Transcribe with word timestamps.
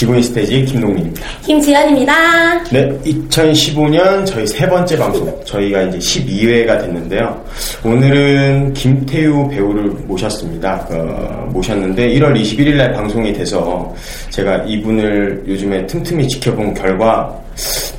지구인 0.00 0.22
스테이지 0.22 0.64
김동민입니다. 0.64 1.26
김지연입니다. 1.44 2.64
네, 2.70 2.88
2015년 3.04 4.24
저희 4.24 4.46
세 4.46 4.66
번째 4.66 4.96
방송. 4.96 5.44
저희가 5.44 5.82
이제 5.82 5.98
12회가 5.98 6.80
됐는데요. 6.80 7.44
오늘은 7.84 8.72
김태우 8.72 9.46
배우를 9.50 9.90
모셨습니다. 10.06 10.86
어, 10.90 11.46
모셨는데 11.52 12.14
1월 12.14 12.34
21일 12.34 12.76
날 12.76 12.94
방송이 12.94 13.30
돼서 13.34 13.94
제가 14.30 14.64
이분을 14.64 15.44
요즘에 15.46 15.86
틈틈이 15.86 16.26
지켜본 16.28 16.72
결과, 16.72 17.38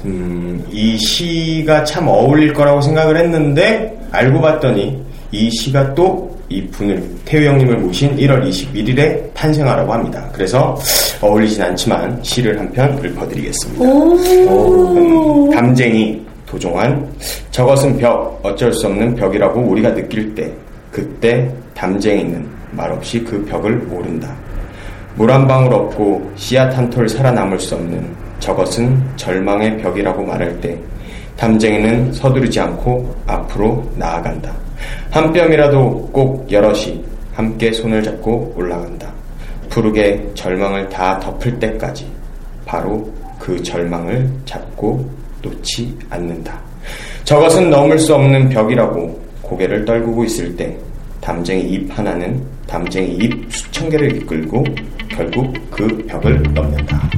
음, 0.03 0.65
이 0.71 0.97
시가 0.97 1.83
참 1.83 2.07
어울릴 2.07 2.51
거라고 2.51 2.81
생각을 2.81 3.15
했는데, 3.15 3.95
알고 4.09 4.41
봤더니 4.41 4.99
이 5.31 5.51
시가 5.51 5.93
또 5.93 6.30
이 6.51 6.67
분을 6.67 7.01
태우 7.25 7.43
형님을 7.45 7.77
모신 7.77 8.15
1월 8.17 8.43
21일에 8.49 9.33
탄생하라고 9.33 9.93
합니다. 9.93 10.27
그래서 10.33 10.77
어울리진 11.21 11.61
않지만 11.63 12.19
시를 12.23 12.59
한 12.59 12.69
편 12.71 12.99
읊어드리겠습니다. 13.03 13.85
음, 13.85 15.49
담쟁이 15.51 16.21
도종환 16.45 17.07
저것은 17.51 17.97
벽 17.97 18.39
어쩔 18.43 18.73
수 18.73 18.87
없는 18.87 19.15
벽이라고 19.15 19.61
우리가 19.61 19.93
느낄 19.93 20.35
때 20.35 20.51
그때 20.91 21.49
담쟁이는 21.73 22.45
말없이 22.71 23.23
그 23.23 23.43
벽을 23.45 23.71
모른다. 23.77 24.35
물 25.15 25.29
한 25.31 25.47
방울 25.47 25.73
없고 25.73 26.31
씨앗 26.35 26.75
한 26.77 26.89
톨 26.89 27.07
살아남을 27.07 27.59
수 27.59 27.75
없는 27.75 28.09
저것은 28.39 29.01
절망의 29.17 29.77
벽이라고 29.81 30.23
말할 30.23 30.59
때 30.61 30.77
담쟁이는 31.37 32.11
서두르지 32.13 32.59
않고 32.59 33.15
앞으로 33.27 33.89
나아간다. 33.95 34.51
한 35.09 35.31
뼘이라도 35.31 36.09
꼭 36.11 36.51
여럿이 36.51 37.03
함께 37.33 37.71
손을 37.71 38.03
잡고 38.03 38.53
올라간다. 38.55 39.11
푸르게 39.69 40.29
절망을 40.35 40.89
다 40.89 41.19
덮을 41.19 41.57
때까지 41.59 42.05
바로 42.65 43.09
그 43.39 43.61
절망을 43.63 44.29
잡고 44.45 45.09
놓지 45.41 45.97
않는다. 46.09 46.59
저것은 47.23 47.69
넘을 47.69 47.97
수 47.97 48.13
없는 48.15 48.49
벽이라고 48.49 49.19
고개를 49.41 49.85
떨구고 49.85 50.25
있을 50.25 50.55
때 50.55 50.77
담쟁이 51.19 51.61
잎 51.71 51.97
하나는 51.97 52.41
담쟁이 52.67 53.15
잎 53.15 53.53
수천 53.53 53.89
개를 53.89 54.15
이끌고 54.17 54.63
결국 55.09 55.53
그 55.69 55.87
벽을 56.07 56.41
넘는다. 56.53 57.09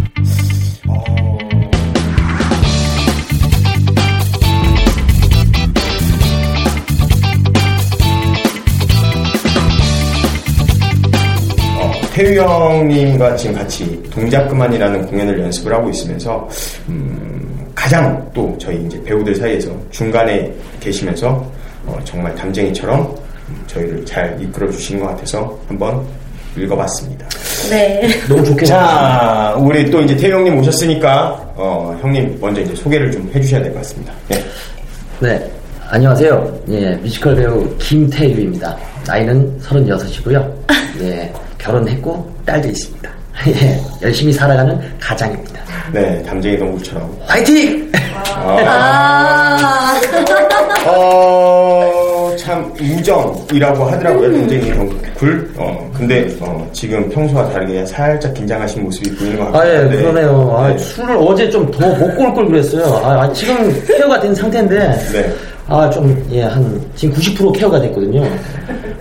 태유 12.14 12.40
형님과 12.40 13.36
지금 13.36 13.56
같이 13.56 14.02
동작 14.12 14.48
그만이라는 14.48 15.08
공연을 15.08 15.40
연습을 15.40 15.74
하고 15.74 15.90
있으면서 15.90 16.48
음, 16.88 17.66
가장 17.74 18.30
또 18.34 18.56
저희 18.60 18.84
이제 18.86 19.02
배우들 19.04 19.36
사이에서 19.36 19.72
중간에 19.90 20.54
계시면서 20.80 21.44
어, 21.88 22.00
정말 22.06 22.34
담쟁이처럼 22.36 23.02
음, 23.50 23.64
저희를 23.66 24.06
잘 24.06 24.38
이끌어 24.40 24.70
주신 24.72 25.00
것 25.00 25.08
같아서 25.08 25.58
한번 25.68 26.06
읽어봤습니다. 26.56 27.28
네. 27.72 28.08
너무 28.30 28.44
좋게 28.46 28.64
자, 28.64 29.56
우리 29.58 29.90
또 29.90 30.00
이제 30.02 30.16
태유 30.16 30.36
형님 30.36 30.56
오셨으니까 30.60 31.54
어, 31.56 31.98
형님 32.00 32.38
먼저 32.40 32.62
이제 32.62 32.76
소개를 32.76 33.12
좀 33.12 33.30
해주셔야 33.34 33.64
될 33.64 33.72
것 33.74 33.80
같습니다. 33.80 34.14
네. 34.30 34.44
네. 35.20 35.52
안녕하세요. 35.98 36.60
예, 36.70 36.96
뮤지컬 37.04 37.36
배우 37.36 37.70
김태유입니다. 37.78 38.76
나이는 39.06 39.60
36이고요. 39.62 40.52
예, 41.02 41.32
결혼했고 41.60 42.34
딸도 42.48 42.68
있습니다. 42.70 43.10
예, 43.50 43.80
열심히 44.02 44.34
살아가는 44.34 44.76
가장입니다. 45.00 45.62
네, 45.94 46.24
담쟁이 46.24 46.58
동굴처럼. 46.58 47.16
화이팅! 47.28 47.92
아, 48.26 49.94
어, 50.88 52.36
참, 52.40 52.74
우정이라고 52.82 53.84
하더라고요, 53.86 54.32
굉장히 54.32 54.72
굴. 55.14 55.54
어, 55.58 55.92
근데, 55.96 56.28
어, 56.42 56.68
지금 56.74 57.08
평소와 57.10 57.50
다르게 57.52 57.86
살짝 57.86 58.34
긴장하신 58.34 58.84
모습이 58.86 59.16
보이는 59.16 59.38
것 59.38 59.46
아, 59.50 59.52
같아요. 59.52 59.92
예, 59.94 59.98
그러네요. 59.98 60.56
아, 60.58 60.76
술을 60.76 61.18
어제 61.20 61.48
좀 61.52 61.70
더 61.70 61.88
먹고 61.88 62.24
올 62.24 62.34
걸 62.34 62.48
그랬어요. 62.48 62.84
아, 63.06 63.22
아, 63.22 63.32
지금 63.34 63.80
케어가 63.86 64.20
된 64.20 64.34
상태인데. 64.34 64.80
네. 65.14 65.32
아, 65.76 65.90
좀, 65.90 66.24
예, 66.32 66.44
한, 66.44 66.80
지금 66.96 67.16
90% 67.16 67.52
케어가 67.58 67.80
됐거든요. 67.82 68.22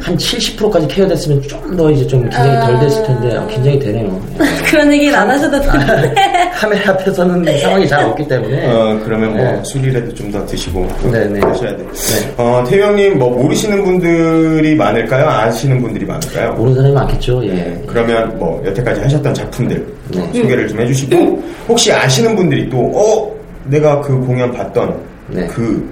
한 0.01 0.17
70%까지 0.17 0.89
케어 0.89 1.07
됐으면 1.07 1.43
좀 1.43 1.77
더 1.77 1.91
이제 1.91 2.07
좀 2.07 2.23
긴장이 2.23 2.67
덜 2.67 2.81
됐을 2.81 3.03
텐데, 3.05 3.37
아, 3.37 3.47
긴장이 3.47 3.79
되네요. 3.79 4.21
예. 4.41 4.45
그런 4.71 4.91
얘기는 4.93 5.15
안 5.15 5.29
하셔도 5.31 5.61
되는데. 5.61 6.15
카메라 6.55 6.93
앞에서는 6.93 7.59
상황이 7.61 7.87
잘 7.87 8.05
없기 8.07 8.27
때문에. 8.27 8.67
어, 8.73 8.99
그러면 9.05 9.37
뭐, 9.37 9.45
네. 9.45 9.61
술이라도 9.65 10.15
좀 10.15 10.33
더 10.33 10.45
드시고. 10.47 10.87
네, 11.13 11.27
네. 11.27 11.41
하셔야 11.41 11.77
돼. 11.77 11.85
네. 11.85 12.35
어, 12.39 12.65
태우 12.67 12.87
형님, 12.87 13.19
뭐, 13.19 13.31
모르시는 13.37 13.85
분들이 13.85 14.75
많을까요? 14.75 15.29
아시는 15.29 15.81
분들이 15.83 16.07
많을까요? 16.07 16.55
모르는 16.55 16.77
사람이 16.77 16.95
많겠죠, 16.95 17.45
예. 17.45 17.53
네, 17.53 17.83
그러면 17.87 18.39
뭐 18.39 18.63
여태까지 18.65 19.01
하셨던 19.03 19.35
작품들 19.35 19.87
네. 20.09 20.21
어, 20.23 20.29
소개를 20.35 20.69
좀 20.69 20.81
해주시고 20.81 21.43
혹시 21.69 21.93
아시는 21.93 22.35
분들이 22.35 22.69
또 22.71 22.79
어 22.79 23.31
내가 23.67 24.01
그 24.01 24.19
공연 24.21 24.51
봤던 24.53 24.97
네. 25.29 25.47
그 25.49 25.87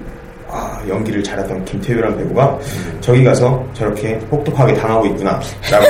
아, 0.52 0.80
연기를 0.88 1.22
잘했던 1.22 1.64
김태유라는 1.64 2.18
배우가 2.18 2.58
저기 3.00 3.24
가서 3.24 3.64
저렇게 3.74 4.18
혹독하게 4.30 4.74
당하고 4.74 5.06
있구나라고 5.06 5.44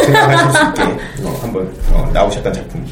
생각하실 0.05 0.51
수 0.53 0.59
있게 0.69 0.83
어, 1.25 1.39
한번 1.43 1.73
어, 1.93 2.11
나오셨던 2.13 2.53
작품 2.53 2.87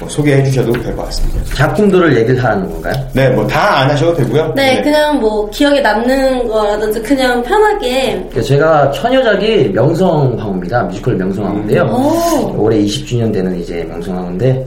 뭐 0.00 0.08
소개해 0.08 0.42
주셔도 0.42 0.72
될 0.72 0.94
것 0.96 1.04
같습니다. 1.04 1.40
작품들을 1.54 2.16
얘기를 2.16 2.42
하는 2.42 2.68
건가요? 2.68 2.94
네, 3.12 3.30
뭐 3.30 3.46
다 3.46 3.78
안 3.78 3.90
하셔도 3.90 4.12
되고요. 4.16 4.52
네, 4.56 4.82
그냥 4.82 5.20
뭐 5.20 5.48
기억에 5.50 5.80
남는 5.80 6.48
거라든지 6.48 7.00
그냥 7.00 7.40
편하게. 7.44 8.28
그 8.34 8.42
제가 8.42 8.90
처녀작이 8.90 9.68
명성황후입니다. 9.72 10.82
뮤지컬 10.84 11.14
명성황후인데요. 11.14 11.82
오. 11.84 12.56
올해 12.64 12.78
20주년 12.78 13.32
되는 13.32 13.56
이제 13.60 13.84
명성황후인데 13.88 14.66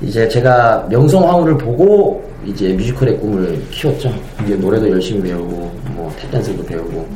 이제 0.00 0.28
제가 0.28 0.86
명성황후를 0.90 1.58
보고 1.58 2.22
이제 2.46 2.72
뮤지컬의 2.74 3.18
꿈을 3.18 3.60
키웠죠. 3.70 4.12
이제 4.44 4.54
노래도 4.54 4.88
열심히 4.90 5.22
배우고 5.22 5.50
뭐 5.94 6.14
탭댄스도 6.30 6.64
배우고 6.66 7.06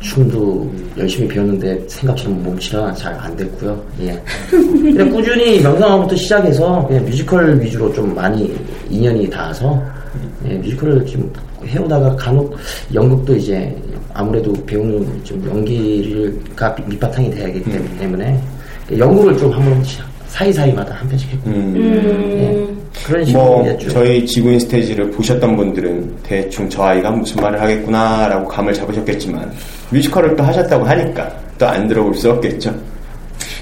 춤도 0.00 0.68
열심히 0.98 1.28
배웠는데 1.28 1.84
생각처럼 1.86 2.42
몸치라 2.42 2.92
잘 2.94 3.14
안 3.14 3.36
됐고요. 3.36 3.80
예. 4.00 4.20
그냥 4.50 5.10
꾸준히 5.10 5.60
명성황후부터 5.60 6.16
시작해서 6.16 6.84
그냥 6.88 7.04
뮤지컬 7.04 7.60
위주로 7.60 7.92
좀 7.92 8.12
많이 8.14 8.52
인연이 8.90 9.30
닿아서 9.30 9.80
예, 10.48 10.54
뮤지컬을 10.54 11.06
좀 11.06 11.32
해오다가 11.64 12.16
간혹 12.16 12.56
연극도 12.92 13.36
이제 13.36 13.74
아무래도 14.12 14.52
배우는 14.66 15.22
좀 15.22 15.40
연기가 15.48 16.76
밑바탕이 16.88 17.30
돼야기 17.30 17.62
때문에 17.98 18.40
연극을 18.98 19.38
좀 19.38 19.52
한 19.52 19.64
번 19.64 19.82
사이사이마다 20.32 20.94
한 20.94 21.08
편씩 21.08 21.30
했고 21.30 21.50
음, 21.50 21.74
음. 21.76 22.90
그런 23.06 23.24
식으로 23.24 23.42
뭐 23.44 23.64
했죠. 23.64 23.88
저희 23.90 24.24
지구인 24.26 24.58
스테이지를 24.60 25.10
보셨던 25.10 25.56
분들은 25.56 26.16
대충 26.22 26.68
저 26.70 26.84
아이가 26.84 27.10
무슨 27.10 27.42
말을 27.42 27.60
하겠구나라고 27.60 28.48
감을 28.48 28.72
잡으셨겠지만 28.72 29.52
뮤지컬을 29.90 30.34
또 30.36 30.42
하셨다고 30.42 30.84
하니까 30.84 31.30
또 31.58 31.66
안 31.66 31.86
들어볼 31.86 32.14
수 32.14 32.30
없겠죠. 32.30 32.74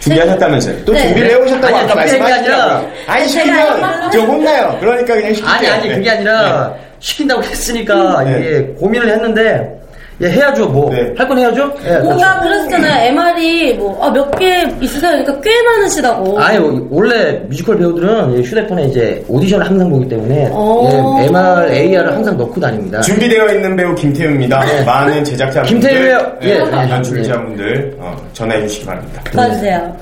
준비하셨다면서요? 0.00 0.84
또 0.84 0.92
네. 0.92 1.02
준비를 1.08 1.30
해오셨다고 1.30 1.76
아니, 1.76 1.90
아까. 1.90 2.34
아니라 2.34 2.86
아니 3.06 3.28
시키면 3.28 4.10
저 4.12 4.20
혼나요. 4.20 4.76
그러니까 4.80 5.14
그냥 5.14 5.34
시킬게요. 5.34 5.52
아니 5.52 5.66
아니 5.68 5.88
그게 5.88 6.00
네. 6.00 6.10
아니라 6.10 6.74
시킨다고 7.00 7.42
했으니까 7.42 8.24
네. 8.24 8.38
이게 8.38 8.60
고민을 8.78 9.08
했는데 9.10 9.79
예, 10.22 10.28
해야죠 10.28 10.66
뭐 10.68 10.90
네. 10.90 11.12
할건 11.16 11.38
해야죠. 11.38 11.72
예, 11.86 11.98
뭔가 11.98 12.40
그러시잖아요. 12.40 13.08
MR이 13.08 13.74
뭐, 13.74 13.98
아, 14.04 14.10
몇 14.10 14.30
개 14.38 14.66
있으세요? 14.80 15.10
그러니까 15.12 15.40
꽤 15.40 15.50
많으시다고. 15.62 16.38
아니 16.38 16.58
원래 16.90 17.32
뮤지컬 17.48 17.78
배우들은 17.78 18.38
이 18.38 18.42
휴대폰에 18.42 18.84
이제 18.88 19.24
오디션을 19.28 19.66
항상 19.66 19.88
보기 19.90 20.08
때문에 20.08 20.48
오. 20.50 21.18
예, 21.22 21.26
MR, 21.26 21.72
AR을 21.72 22.12
항상 22.12 22.36
넣고 22.36 22.60
다닙니다. 22.60 23.00
준비되어 23.00 23.48
있는 23.54 23.74
배우 23.76 23.94
김태유입니다. 23.94 24.62
많은 24.84 25.24
제작자분들, 25.24 25.80
김태유예요. 25.80 26.18
네, 26.40 26.48
예, 26.50 26.58
네, 26.58 26.64
예. 26.86 26.90
연출자분들 26.90 27.96
어, 27.98 28.16
전화해 28.32 28.60
주시기 28.66 28.86
바랍니다. 28.86 29.22
도와주세요. 29.32 29.96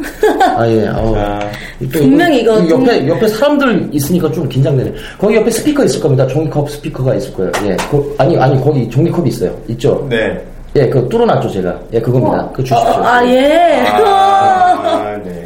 아 0.56 0.67
예. 0.69 0.88
어. 0.88 1.15
자, 1.15 1.50
또 1.93 2.00
분명히 2.00 2.41
이거 2.41 2.59
이 2.61 2.70
옆에 2.70 2.99
좀- 3.00 3.09
옆에 3.09 3.29
사람들 3.29 3.88
있으니까 3.93 4.31
좀 4.32 4.49
긴장되네. 4.49 4.93
거기 5.19 5.37
옆에 5.37 5.50
스피커 5.50 5.85
있을 5.85 6.00
겁니다. 6.00 6.26
종이컵 6.26 6.69
스피커가 6.70 7.15
있을 7.15 7.32
거예요. 7.35 7.53
예. 7.67 7.76
거- 7.91 8.05
아니 8.19 8.37
아니 8.38 8.61
거기 8.62 8.88
종이컵이 8.91 9.29
있어요. 9.29 9.56
있죠. 9.69 10.07
네. 10.08 10.44
예, 10.76 10.88
그거 10.88 11.08
뚫어놨죠, 11.08 11.49
제가. 11.50 11.78
예, 11.93 12.00
그겁니다. 12.00 12.49
그거 12.50 12.62
주십시오. 12.62 12.78
어, 12.78 13.05
아, 13.05 13.25
예. 13.26 13.84
아, 13.87 15.16
네. 15.25 15.43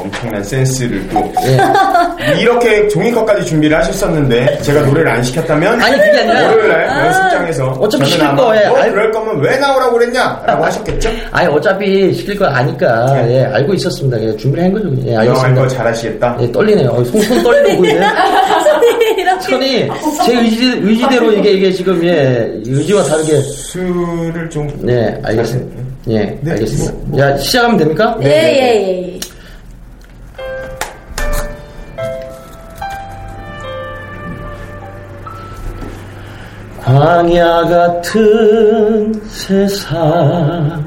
엄청난 0.00 0.42
센스를 0.42 1.08
또 1.08 1.32
예. 1.46 2.40
이렇게 2.40 2.88
종이컵까지 2.88 3.44
준비를 3.46 3.76
하셨었는데 3.78 4.58
제가 4.62 4.80
노래를 4.82 5.10
안 5.10 5.22
시켰다면 5.22 5.80
아니, 5.80 5.96
그게 5.96 6.18
아니라. 6.20 6.48
월요일날 6.50 7.06
연습장에서 7.06 7.66
어차피 7.80 8.04
저는 8.04 8.06
시킬 8.06 8.36
거예요. 8.36 8.68
뭐 8.70 8.78
알- 8.78 8.90
그럴 8.92 9.10
거면 9.12 9.40
왜 9.42 9.56
나오라고 9.58 9.92
그랬냐라고 9.98 10.64
하셨겠죠? 10.64 11.10
아니, 11.30 11.48
어차피 11.48 12.12
시킬 12.14 12.36
거 12.38 12.46
아니까, 12.46 13.12
네. 13.22 13.36
예, 13.40 13.44
알고 13.46 13.74
있었습니다. 13.74 14.20
예, 14.22 14.36
준비를 14.36 14.64
한 14.64 14.72
거죠. 14.72 14.88
예, 15.06 15.14
영화할 15.14 15.28
알겠습니다. 15.28 15.62
거 15.62 15.68
잘하시겠다. 15.68 16.38
예, 16.40 16.52
떨리네요. 16.52 16.88
어, 16.90 17.04
손, 17.04 17.20
손 17.22 17.42
떨리는 17.42 17.70
거 17.70 17.76
보이네. 17.82 18.00
손이 18.70 19.20
이렇게. 19.20 19.40
손이 19.42 19.88
제 20.26 20.34
의지, 20.38 20.64
의지대로 20.82 21.32
이게, 21.32 21.50
이게 21.52 21.72
지금, 21.72 22.02
예, 22.04 22.50
의지와 22.64 23.02
다르게. 23.04 23.40
술을 23.40 24.48
좀 24.50 24.68
네, 24.82 25.16
알겠습니다. 25.22 25.82
예, 26.10 26.38
네, 26.40 26.50
알겠습니다. 26.52 26.92
뭐, 26.92 27.02
뭐. 27.08 27.20
야, 27.20 27.36
시작하면 27.38 27.76
됩니까? 27.76 28.16
예, 28.22 28.26
예, 28.28 29.14
예. 29.14 29.20
광야 36.90 37.62
같은 37.66 39.14
세상 39.28 40.84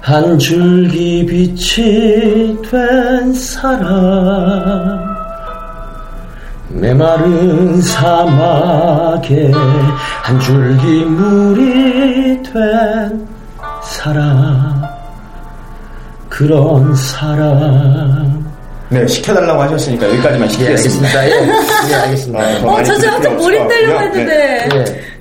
한 0.00 0.38
줄기 0.38 1.26
빛이 1.26 2.56
된 2.62 3.34
사람 3.34 5.04
메마른 6.68 7.78
사막에 7.82 9.52
한 10.22 10.40
줄기 10.40 11.04
물이 11.04 12.42
된 12.42 13.28
사람 13.82 14.82
그런 16.30 16.94
사람 16.94 18.55
네, 18.88 19.06
시켜달라고 19.06 19.62
하셨으니까 19.62 20.08
여기까지만 20.08 20.48
예 20.48 20.52
시키겠습니다. 20.52 21.18
알겠습니다 21.20 21.88
예, 21.88 21.90
예 21.90 21.94
알겠습니다 21.94 22.40
아, 22.40 22.58
더 22.60 22.68
어, 22.68 22.82
저것 22.84 23.32
몰입되려고 23.34 23.98
같고요. 23.98 24.24
네. 24.24 24.60
했는데. 24.60 24.68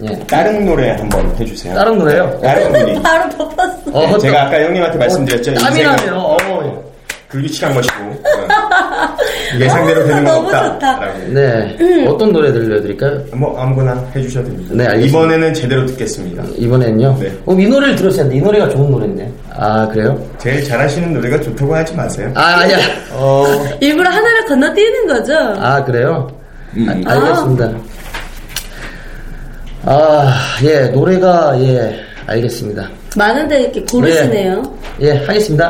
예, 0.03 0.11
예. 0.11 0.19
다른 0.27 0.65
노래 0.65 0.91
한번 0.91 1.35
해주세요. 1.39 1.73
다른 1.73 1.97
노래요? 1.97 2.39
다른 2.43 2.71
분이. 2.71 3.01
바로 3.01 3.29
덮었어. 3.29 3.81
어, 3.91 4.05
네, 4.07 4.17
제가 4.19 4.43
아까 4.43 4.61
형님한테 4.61 4.97
말씀드렸죠. 4.99 5.53
땀이 5.55 5.79
인생은 5.79 5.95
나네요. 5.95 6.15
어. 6.15 6.85
불규칙한 7.29 7.73
것이고 7.73 7.95
어, 8.03 8.64
예상대로 9.59 10.03
되는 10.05 10.23
건 10.23 10.33
너무 10.33 10.47
없다. 10.47 10.73
좋다. 10.73 10.99
라고. 10.99 11.19
네. 11.29 12.05
어떤 12.07 12.31
노래 12.31 12.51
들려드릴까요? 12.51 13.19
뭐 13.33 13.59
아무거나 13.59 14.05
해주셔도 14.15 14.47
됩니다. 14.47 14.71
네, 14.75 14.85
알겠습니다. 14.85 15.17
이번에는 15.17 15.53
제대로 15.53 15.85
듣겠습니다. 15.85 16.43
이번엔요? 16.57 17.17
네. 17.19 17.33
어, 17.45 17.53
이 17.53 17.67
노래를 17.67 17.95
했는데, 17.95 18.35
이 18.35 18.41
노래가 18.41 18.69
좋은 18.69 18.91
노래인데. 18.91 19.31
아, 19.57 19.87
그래요? 19.87 20.17
제일 20.39 20.63
잘하시는 20.63 21.13
노래가 21.13 21.39
좋다고 21.41 21.75
하지 21.75 21.95
마세요. 21.95 22.31
아, 22.35 22.59
아니야. 22.61 22.77
어, 23.13 23.45
일부러 23.79 24.09
하나를 24.09 24.45
건너뛰는 24.45 25.07
거죠? 25.07 25.33
아, 25.59 25.83
그래요? 25.83 26.27
음. 26.75 27.03
아, 27.05 27.11
알겠습니다. 27.13 27.71
아, 29.87 30.33
예, 30.63 30.81
노래가, 30.89 31.55
예, 31.59 31.95
알겠습니다. 32.27 32.89
많은데 33.15 33.61
이렇게 33.61 33.81
고르시네요. 33.83 34.63
예, 35.01 35.11
하겠습니다. 35.25 35.69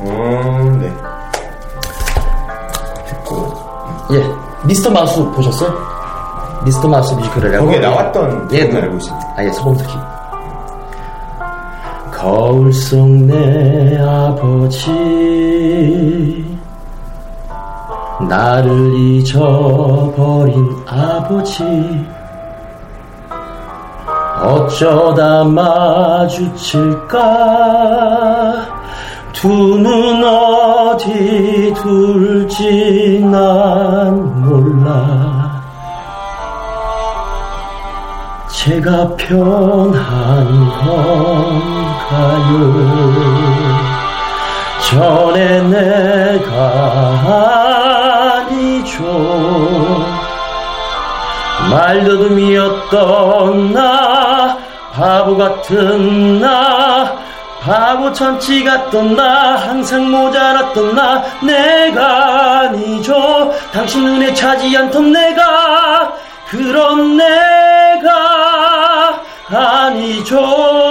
어, 0.00 0.78
네. 0.80 0.88
예, 4.12 4.34
미스터 4.64 4.90
마우스 4.90 5.22
보셨어요? 5.32 5.72
미스터 6.64 6.88
마우스 6.88 7.14
뮤지컬이라고. 7.14 7.66
거기에 7.66 7.80
나왔던 7.80 8.48
예, 8.52 8.64
노- 8.64 8.78
알고 8.78 8.96
있습니다. 8.96 9.34
아, 9.36 9.44
예, 9.44 9.50
서범석 9.52 9.83
씨. 9.83 9.94
거울 12.12 12.72
속 12.72 13.06
내 13.08 13.96
아버지 14.02 14.90
나를 18.28 18.92
잊어버린 18.96 20.76
아버지 20.88 21.62
어쩌다 24.42 25.44
마주칠까 25.44 27.18
두 29.38 29.78
눈 29.78 30.24
어디 30.24 31.72
둘지 31.80 33.20
난 33.24 34.42
몰라 34.42 35.62
제가 38.50 39.14
편한 39.14 40.44
건가요? 40.80 42.58
전에 44.90 45.62
내가 45.62 46.52
아니죠. 48.48 49.04
말더듬이었던 51.70 53.72
나, 53.72 54.58
바보 54.92 55.36
같은 55.36 56.40
나, 56.40 57.16
바보 57.60 58.12
천치 58.12 58.64
같던 58.64 59.16
나, 59.16 59.56
항상 59.56 60.10
모자랐던 60.10 60.94
나, 60.94 61.24
내가 61.42 62.60
아니죠. 62.60 63.52
당신 63.72 64.04
눈에 64.04 64.32
차지 64.34 64.76
않던 64.76 65.12
내가, 65.12 66.12
그런 66.48 67.16
내가 67.16 68.08
아니죠. 69.50 70.87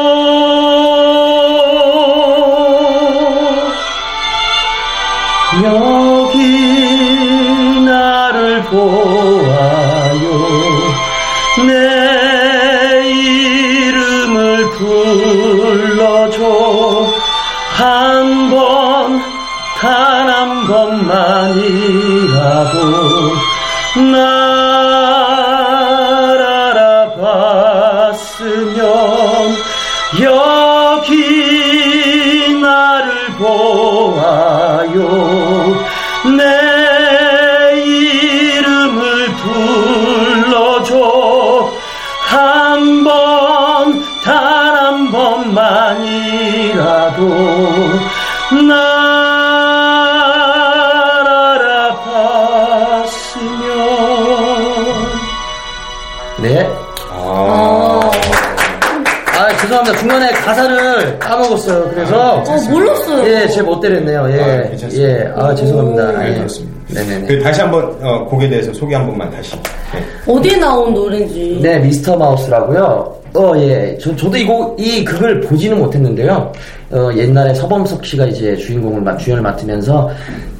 가사를 60.48 61.20
까먹었어요 61.20 61.90
그래서 61.90 62.36
어, 62.36 62.44
몰랐어요. 62.70 63.28
예, 63.28 63.48
제 63.50 63.62
멋대로 63.62 63.96
했네요. 63.98 64.22
아, 64.24 64.32
예, 64.32 64.68
괜찮습니다. 64.70 65.10
예, 65.10 65.32
아 65.36 65.54
죄송합니다. 65.56 66.12
네, 66.20 66.30
예. 66.32 66.36
그렇습니다. 66.36 66.78
네네네. 66.90 67.28
그 67.28 67.44
다시 67.44 67.62
한번 67.62 67.98
어, 68.02 68.26
곡에 68.26 68.48
대해서 68.50 68.72
소개 68.74 68.96
한 68.96 69.06
번만 69.06 69.30
다시. 69.30 69.56
네. 69.94 70.32
어디에 70.34 70.56
나온 70.58 70.94
노래인지. 70.94 71.60
네, 71.62 71.80
미스터 71.80 72.16
마우스라고요. 72.16 73.14
어, 73.36 73.54
예. 73.58 73.98
저, 74.02 74.16
저도 74.16 74.38
이거, 74.38 74.74
이 74.80 75.04
극을 75.04 75.42
보지는 75.42 75.78
못했는데요. 75.80 76.52
어, 76.92 77.10
옛날에 77.16 77.54
서범석 77.54 78.04
씨가 78.06 78.26
이제 78.28 78.56
주인공을, 78.56 79.02
맡- 79.02 79.20
주연을 79.20 79.44
맡으면서, 79.44 80.10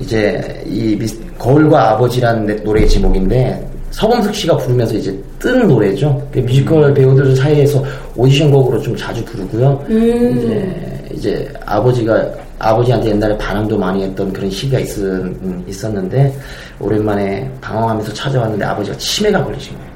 이제, 0.02 0.62
이 0.66 0.96
미스, 1.00 1.18
거울과 1.40 1.92
아버지라는 1.92 2.46
내- 2.46 2.54
노래의 2.56 2.88
제목인데, 2.90 3.66
서범석 3.98 4.36
씨가 4.36 4.56
부르면서 4.58 4.94
이제 4.94 5.24
뜬 5.40 5.68
노래죠. 5.68 6.22
그 6.32 6.38
뮤지컬 6.38 6.94
배우들 6.94 7.36
사이에서 7.36 7.84
오디션 8.16 8.52
곡으로 8.52 8.80
좀 8.80 8.96
자주 8.96 9.26
부르고요. 9.26 9.84
이제, 9.90 11.10
이제 11.14 11.54
아버지가, 11.66 12.30
아버지한테 12.60 13.10
옛날에 13.10 13.36
반항도 13.40 13.76
많이 13.76 14.04
했던 14.04 14.32
그런 14.32 14.52
시기가 14.52 14.78
있, 14.82 15.00
음, 15.00 15.64
있었는데, 15.68 16.32
오랜만에 16.80 17.52
방황하면서 17.60 18.14
찾아왔는데 18.14 18.64
아버지가 18.66 18.96
치매가 18.98 19.44
걸리신 19.44 19.76
거예요. 19.76 19.92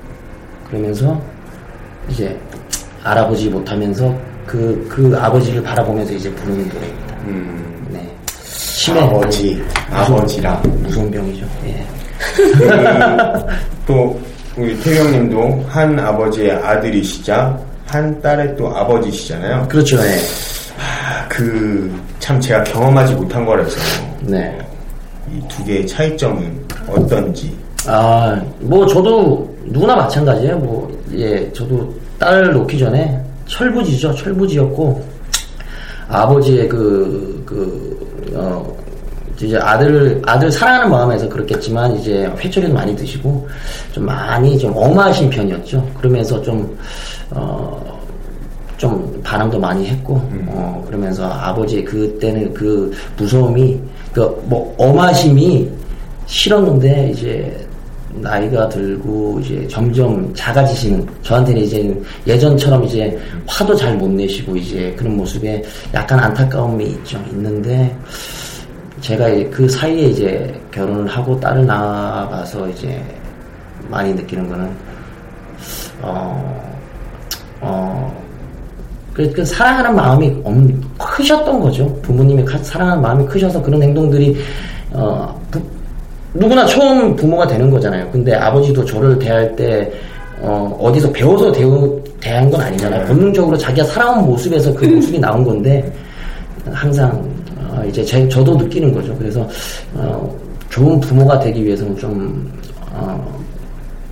그러면서 0.68 1.22
이제 2.10 2.36
알아보지 3.04 3.50
못하면서 3.50 4.12
그, 4.48 4.84
그 4.90 5.16
아버지를 5.16 5.62
바라보면서 5.62 6.12
이제 6.14 6.32
부르는 6.32 6.68
노래입니다. 6.70 7.16
음, 7.28 7.88
네. 7.92 8.16
치매. 8.26 9.00
아버지, 9.02 9.62
아버지라. 9.92 10.60
무서운 10.82 11.12
병이죠. 11.12 11.46
예. 11.68 12.01
그, 12.36 12.68
또 13.88 14.20
우리 14.58 14.78
태경님도 14.82 15.66
한 15.68 15.98
아버지의 16.00 16.52
아들이시자 16.52 17.58
한 17.88 18.22
딸의 18.22 18.56
또 18.58 18.76
아버지시잖아요. 18.76 19.68
그렇죠. 19.68 19.98
네. 20.02 20.18
그참 21.30 22.40
제가 22.40 22.64
경험하지 22.64 23.16
못한 23.16 23.46
거라서 23.46 23.78
네. 24.22 24.58
이 25.30 25.42
두 25.48 25.64
개의 25.64 25.88
차이점은 25.88 26.66
어떤지. 26.90 27.56
아, 27.88 28.40
뭐 28.60 28.86
저도 28.86 29.50
누구나 29.66 29.96
마찬가지예요. 29.96 30.58
뭐 30.58 30.92
예, 31.14 31.52
저도 31.54 31.94
딸 32.20 32.52
놓기 32.52 32.78
전에 32.78 33.20
철부지죠. 33.48 34.14
철부지였고 34.16 35.04
아버지의 36.08 36.68
그, 36.68 37.44
그, 37.46 38.32
어, 38.36 38.76
이제 39.40 39.58
아들을, 39.58 40.22
아들 40.26 40.52
사랑하는 40.52 40.90
마음에서 40.90 41.28
그렇겠지만, 41.30 41.96
이제 41.96 42.30
회초리도 42.38 42.74
많이 42.74 42.96
드시고, 42.96 43.48
좀 43.92 44.06
많이 44.06 44.58
좀 44.58 44.74
엄하신 44.76 45.30
편이었죠. 45.30 45.88
그러면서 45.98 46.42
좀, 46.42 46.78
어, 47.32 48.00
좀 48.78 49.22
반항도 49.24 49.60
많이 49.60 49.86
했고, 49.88 50.16
어, 50.48 50.84
그러면서 50.88 51.28
아버지의 51.28 51.86
그때는 51.86 52.54
그 52.54 52.92
무서움이, 53.18 53.80
그, 54.14 54.22
뭐, 54.46 54.74
엄하심이 54.78 55.70
싫었는데, 56.28 57.12
이제, 57.14 57.68
나이가 58.16 58.68
들고 58.68 59.40
이제 59.42 59.66
점점 59.70 60.34
작아지시는 60.34 61.08
저한테는 61.22 61.62
이제 61.62 62.02
예전처럼 62.28 62.84
이제 62.84 63.18
화도 63.48 63.76
잘 63.76 63.96
못 63.96 64.10
내시고 64.10 64.56
이제 64.58 64.94
그런 64.98 65.16
모습에 65.16 65.64
약간 65.94 66.20
안타까움이 66.20 66.86
있죠 66.86 67.18
있는데 67.32 67.96
제가 69.02 69.26
그 69.50 69.68
사이에 69.68 70.04
이제 70.10 70.62
결혼을 70.72 71.08
하고 71.08 71.40
딸을 71.40 71.66
낳아가서 71.66 72.70
이제 72.70 73.02
많이 73.90 74.14
느끼는 74.14 74.48
거는 74.48 74.70
어, 76.04 76.64
어, 77.62 78.24
그, 79.14 79.30
그 79.32 79.44
사랑하는 79.46 79.96
마음이 79.96 80.42
엄, 80.44 80.82
크셨던 80.98 81.60
거죠. 81.60 81.94
부모님이 82.02 82.44
가- 82.46 82.58
사랑하는 82.60 83.02
마음이 83.02 83.26
크셔서 83.28 83.62
그런 83.62 83.82
행동들이, 83.84 84.36
어, 84.94 85.40
부- 85.52 85.62
누구나 86.34 86.66
처음 86.66 87.16
부모가 87.16 87.46
되는 87.46 87.70
거잖아요. 87.70 88.10
근데 88.12 88.34
아버지도 88.36 88.84
저를 88.86 89.20
대할 89.20 89.56
때, 89.56 89.92
어, 90.42 90.76
어디서 90.80 91.12
배워서 91.12 91.52
대우, 91.52 92.02
대한 92.20 92.50
건 92.50 92.62
아니잖아요. 92.62 93.06
본능적으로 93.06 93.58
자기가 93.58 93.86
살아온 93.86 94.26
모습에서 94.26 94.74
그 94.74 94.86
모습이 94.86 95.20
나온 95.20 95.44
건데, 95.44 95.92
항상, 96.72 97.24
어, 97.72 97.84
이제 97.88 98.04
제, 98.04 98.28
저도 98.28 98.56
느끼는 98.56 98.94
거죠. 98.94 99.16
그래서, 99.18 99.48
어, 99.94 100.36
좋은 100.70 101.00
부모가 101.00 101.40
되기 101.40 101.66
위해서는 101.66 101.98
좀, 101.98 102.52
어, 102.92 103.40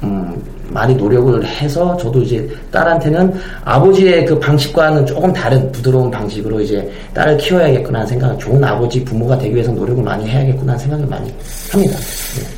음, 0.03 0.41
많이 0.71 0.93
노력을 0.95 1.43
해서 1.45 1.97
저도 1.97 2.21
이제 2.21 2.47
딸한테는 2.71 3.33
아버지의 3.65 4.25
그 4.25 4.37
방식과는 4.39 5.05
조금 5.05 5.33
다른 5.33 5.71
부드러운 5.71 6.11
방식으로 6.11 6.61
이제 6.61 6.87
딸을 7.13 7.37
키워야겠구나 7.37 7.99
하는 7.99 8.07
생각, 8.07 8.37
좋은 8.39 8.63
아버지 8.63 9.03
부모가 9.03 9.37
되기 9.37 9.55
위해서 9.55 9.71
노력을 9.71 10.03
많이 10.03 10.27
해야겠구나 10.27 10.73
하는 10.73 10.83
생각을 10.83 11.07
많이 11.07 11.33
합니다. 11.71 11.97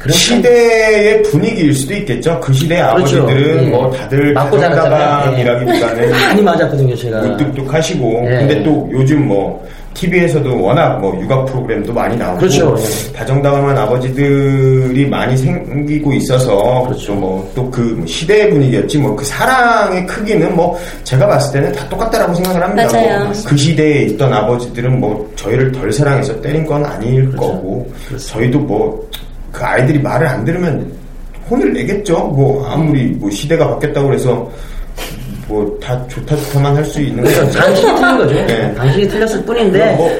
네, 0.06 0.12
시대의 0.12 1.24
분위기일 1.24 1.74
수도 1.74 1.94
있겠죠. 1.94 2.40
그 2.42 2.52
시대의 2.54 2.82
그렇죠. 2.96 3.22
아버지들은 3.22 3.64
예. 3.66 3.70
뭐 3.70 3.92
다들 3.92 4.34
맞고 4.34 4.60
자랐잖아요. 4.60 4.90
가정가감이라기보다는 4.92 6.12
많이 6.12 6.42
맞았거든요, 6.42 6.96
제가. 6.96 7.22
무뚝뚝하시고 7.22 8.24
예. 8.26 8.38
근데 8.40 8.64
또 8.64 8.90
요즘 8.92 9.26
뭐 9.28 9.66
TV에서도 9.94 10.62
워낙 10.62 10.98
뭐 11.00 11.20
육아 11.22 11.46
프로그램도 11.46 11.94
많이 11.94 12.16
나오고 12.18 12.40
그렇죠. 12.40 12.76
예. 12.80 13.14
다정다감한 13.14 13.78
아버지들이 13.78 15.08
많이 15.08 15.38
생기고 15.38 16.14
있어서 16.14 16.84
그렇죠. 16.88 17.14
뭐 17.16 17.52
또 17.56 17.70
그 17.72 18.04
시대의 18.08 18.50
분위기였지 18.50 18.98
뭐 18.98 19.16
그 19.16 19.24
사랑의 19.26 20.06
크기는 20.06 20.56
뭐 20.56 20.78
제가 21.04 21.28
봤을 21.28 21.60
때는 21.62 21.76
다 21.76 21.88
똑같다라고 21.90 22.34
생각을 22.36 22.64
합니다. 22.64 22.88
맞아요. 22.92 23.26
뭐그 23.26 23.58
시대에 23.58 24.04
있던 24.04 24.34
아버지들은 24.34 25.00
뭐 25.00 25.30
저희를 25.36 25.72
덜 25.72 25.92
사랑해서 25.92 26.40
때린 26.42 26.66
건 26.66 26.84
아닐 26.86 27.26
그렇죠. 27.30 27.38
거고 27.48 27.92
저희도 28.28 28.60
뭐 28.60 29.02
그 29.52 29.66
아이들이 29.66 30.00
말을 30.00 30.26
안 30.28 30.46
들으면 30.46 30.90
혼을 31.50 31.74
내겠죠. 31.74 32.18
뭐 32.28 32.66
아무리 32.70 33.08
뭐 33.08 33.30
시대가 33.30 33.68
바뀌었다고 33.68 34.14
해서 34.14 34.50
뭐 35.48 35.80
다 35.82 36.00
좋다 36.08 36.36
좋다만 36.36 36.76
할 36.76 36.86
수 36.86 37.02
있는 37.02 37.24
거죠. 37.24 37.60
방식이 37.60 37.88
틀린 37.96 38.18
거죠. 38.18 38.34
네. 38.36 38.74
방식이 38.76 39.08
틀렸을 39.08 39.44
뿐인데, 39.46 39.96
뭐 39.96 40.12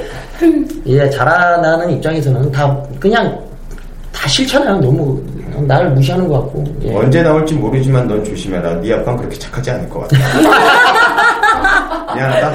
이제 0.86 1.10
자라나는 1.10 1.92
입장에서는 1.92 2.52
다 2.52 2.76
그냥 3.00 3.38
다 4.12 4.28
싫잖아요. 4.28 4.80
너무 4.80 5.22
나를 5.68 5.90
무시하는 5.92 6.28
것 6.28 6.42
같고. 6.42 6.64
예. 6.84 6.96
언제 6.96 7.22
나올지 7.22 7.54
모르지만 7.54 8.08
넌 8.08 8.24
조심해라. 8.24 8.74
네 8.82 8.94
아빠는 8.94 9.18
그렇게 9.20 9.38
착하지 9.38 9.72
않을 9.72 9.90
것 9.90 10.08
같아. 10.08 10.18
미안하다. 12.16 12.54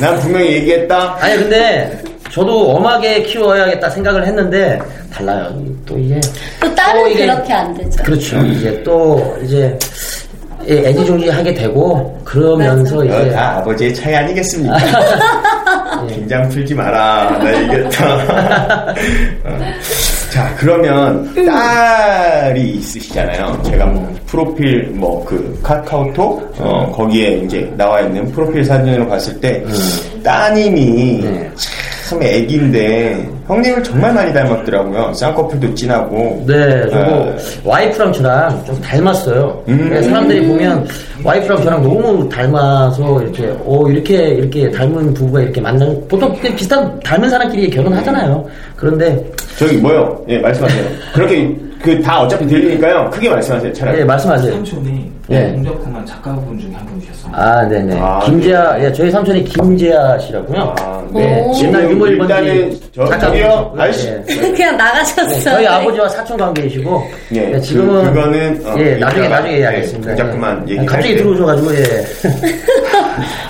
난 0.00 0.18
분명히 0.20 0.52
얘기했다. 0.56 1.16
아니 1.20 1.36
근데 1.36 2.02
저도 2.30 2.70
엄하게 2.76 3.22
키워야겠다 3.24 3.90
생각을 3.90 4.26
했는데 4.26 4.78
달라요. 5.12 5.52
또 5.86 5.98
이게 5.98 6.20
또 6.60 6.72
딸은 6.74 7.02
또 7.02 7.08
이게- 7.08 7.26
그렇게 7.26 7.52
안 7.52 7.74
되죠. 7.74 8.02
그렇죠. 8.04 8.38
이제 8.46 8.82
또 8.84 9.36
이제 9.42 9.58
예, 9.66 9.78
애지중지하게 10.66 11.54
되고 11.54 12.18
그러면서 12.24 12.98
어, 12.98 13.04
이제 13.04 13.30
다 13.30 13.58
아버지의 13.58 13.94
차이 13.94 14.14
아니겠습니까? 14.14 14.76
긴장 16.08 16.48
풀지 16.48 16.74
마라. 16.74 17.38
나 17.38 17.62
얘기했다. 17.62 18.14
어. 19.44 19.58
자, 20.32 20.54
그러면 20.56 21.34
딸이 21.34 22.70
있으시잖아요. 22.74 23.60
제가 23.64 23.86
뭐 23.86 24.16
프로필 24.26 24.88
뭐 24.94 25.24
그 25.24 25.58
카카오톡 25.62 26.54
어, 26.58 26.90
거기에 26.92 27.38
이제 27.44 27.72
나와 27.76 28.00
있는 28.00 28.30
프로필 28.32 28.64
사진으로 28.64 29.06
봤을 29.08 29.38
때 29.40 29.62
따님이 30.22 31.20
네. 31.22 31.50
참 32.10 32.20
애기인데 32.20 33.30
형님을 33.46 33.84
정말 33.84 34.12
많이 34.12 34.32
닮았더라고요. 34.32 35.14
쌍꺼풀도 35.14 35.72
진하고. 35.76 36.44
네, 36.44 36.88
저도 36.90 37.14
어, 37.14 37.36
와이프랑 37.64 38.12
저랑 38.12 38.64
좀 38.64 38.80
닮았어요. 38.80 39.62
음. 39.68 39.86
그래서 39.88 40.08
사람들이 40.08 40.44
보면 40.48 40.88
와이프랑 41.22 41.62
저랑 41.62 41.82
너무 41.84 42.28
닮아서 42.28 43.22
이렇게 43.22 43.54
어 43.64 43.88
이렇게 43.88 44.28
이렇게 44.30 44.68
닮은 44.72 45.14
부부가 45.14 45.42
이렇게 45.42 45.60
만나는 45.60 46.08
보통 46.08 46.34
그냥 46.34 46.56
비슷한 46.56 46.98
닮은 46.98 47.30
사람끼리 47.30 47.70
결혼하잖아요. 47.70 48.44
그런데 48.74 49.24
저기 49.56 49.76
뭐요? 49.76 50.24
예, 50.28 50.38
말씀하세요. 50.38 50.84
그렇게 51.14 51.56
그 51.82 52.02
다 52.02 52.20
어차피 52.20 52.46
들리니까요. 52.46 53.08
크게 53.10 53.28
말씀하세요. 53.30 53.72
차라리. 53.72 54.00
예 54.00 54.04
말씀하세요. 54.04 54.52
삼촌이 54.52 55.10
네. 55.28 55.52
공작하면 55.52 56.04
작가분 56.06 56.58
중에 56.58 56.72
한 56.74 56.84
분이셨어요. 56.86 57.32
아, 57.34 57.66
네네. 57.68 57.96
아, 58.00 58.20
김재하, 58.24 58.82
예, 58.82 58.92
저희 58.92 59.10
삼촌이 59.10 59.44
김재하 59.44 60.18
씨라고요. 60.18 60.74
아, 60.80 61.02
네. 61.12 61.42
오. 61.46 61.54
옛날 61.62 61.90
유머 61.90 62.06
일단은 62.08 62.44
일번지 62.54 62.90
저- 62.94 63.04
작가분이시고요. 63.06 63.20
저기요, 63.20 63.74
아저씨. 63.78 64.08
예. 64.08 64.24
그냥 64.52 64.76
나가셨어요. 64.76 65.28
네, 65.28 65.40
저희 65.44 65.66
아버지와 65.66 66.08
사촌 66.08 66.36
관계이시고, 66.36 67.02
예, 67.34 67.52
예, 67.54 67.60
지금은 67.60 68.04
그- 68.04 68.12
그거는, 68.12 68.62
어, 68.66 68.74
예, 68.78 68.94
나중에 68.96 69.28
나중에 69.28 69.58
이야기하겠습니다. 69.58 70.12
예, 70.12 70.16
동작 70.16 70.32
그만 70.32 70.68
얘기할 70.68 70.86
갑자기 70.86 71.14
때. 71.14 71.22
들어오셔가지고 71.22 71.74
예, 71.76 71.84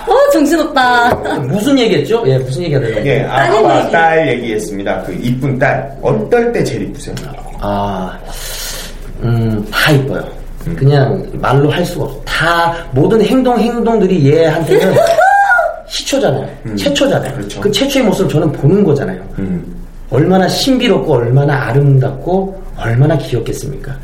어, 0.07 0.31
정신없다. 0.33 1.13
무슨 1.41 1.77
얘기했죠? 1.79 2.23
예, 2.27 2.37
무슨 2.37 2.63
얘기가 2.63 2.79
되나요? 2.79 3.05
예, 3.05 3.23
아빠 3.23 3.79
얘기. 3.81 3.91
딸 3.91 4.27
얘기했습니다. 4.29 5.03
그 5.03 5.13
이쁜 5.21 5.57
딸 5.59 5.91
어떨 6.01 6.51
때 6.51 6.63
제일 6.63 6.83
이쁘세요? 6.83 7.15
아, 7.59 8.17
음, 9.23 9.65
다 9.71 9.91
이뻐요. 9.91 10.23
그냥 10.77 11.25
말로 11.33 11.69
할 11.69 11.83
수가 11.85 12.05
없어. 12.05 12.21
다 12.25 12.73
모든 12.91 13.21
행동 13.23 13.57
행동들이 13.59 14.31
얘한테는 14.31 14.93
시초잖아요. 15.87 16.47
최초잖아요. 16.77 17.33
그렇죠. 17.33 17.61
그 17.61 17.71
최초의 17.71 18.05
모습을 18.05 18.31
저는 18.31 18.51
보는 18.53 18.83
거잖아요. 18.83 19.21
음. 19.39 19.75
얼마나 20.09 20.47
신비롭고 20.47 21.13
얼마나 21.13 21.67
아름답고 21.67 22.61
얼마나 22.77 23.17
귀엽겠습니까? 23.17 23.95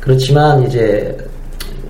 그렇지만 0.00 0.62
이제 0.66 1.16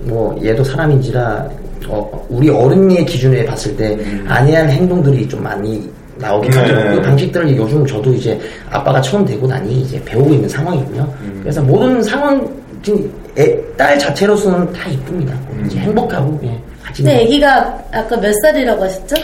뭐 0.01 0.39
얘도 0.43 0.63
사람인지라 0.63 1.47
어, 1.87 2.25
우리 2.29 2.49
어른의 2.49 3.05
기준에 3.05 3.45
봤을 3.45 3.75
때 3.75 3.97
아니할 4.27 4.69
행동들이 4.69 5.27
좀 5.27 5.43
많이 5.43 5.89
나오긴 6.17 6.51
네. 6.51 6.57
하죠. 6.59 6.73
그 6.95 7.01
방식들을 7.01 7.57
요즘 7.57 7.85
저도 7.85 8.13
이제 8.13 8.39
아빠가 8.69 9.01
처음 9.01 9.25
되고 9.25 9.45
나니 9.47 9.81
이제 9.81 10.01
배우고 10.05 10.33
있는 10.33 10.47
상황이고요. 10.47 11.13
그래서 11.41 11.61
모든 11.61 12.01
상황 12.01 12.47
지금 12.81 13.11
애, 13.37 13.57
딸 13.75 13.99
자체로서는 13.99 14.71
다 14.71 14.89
이쁩니다. 14.89 15.33
이제 15.65 15.79
행복하고 15.79 16.39
예, 16.43 16.57
근데 16.95 17.23
아기가 17.23 17.77
아까 17.91 18.17
몇 18.17 18.33
살이라고 18.41 18.83
하셨죠? 18.83 19.15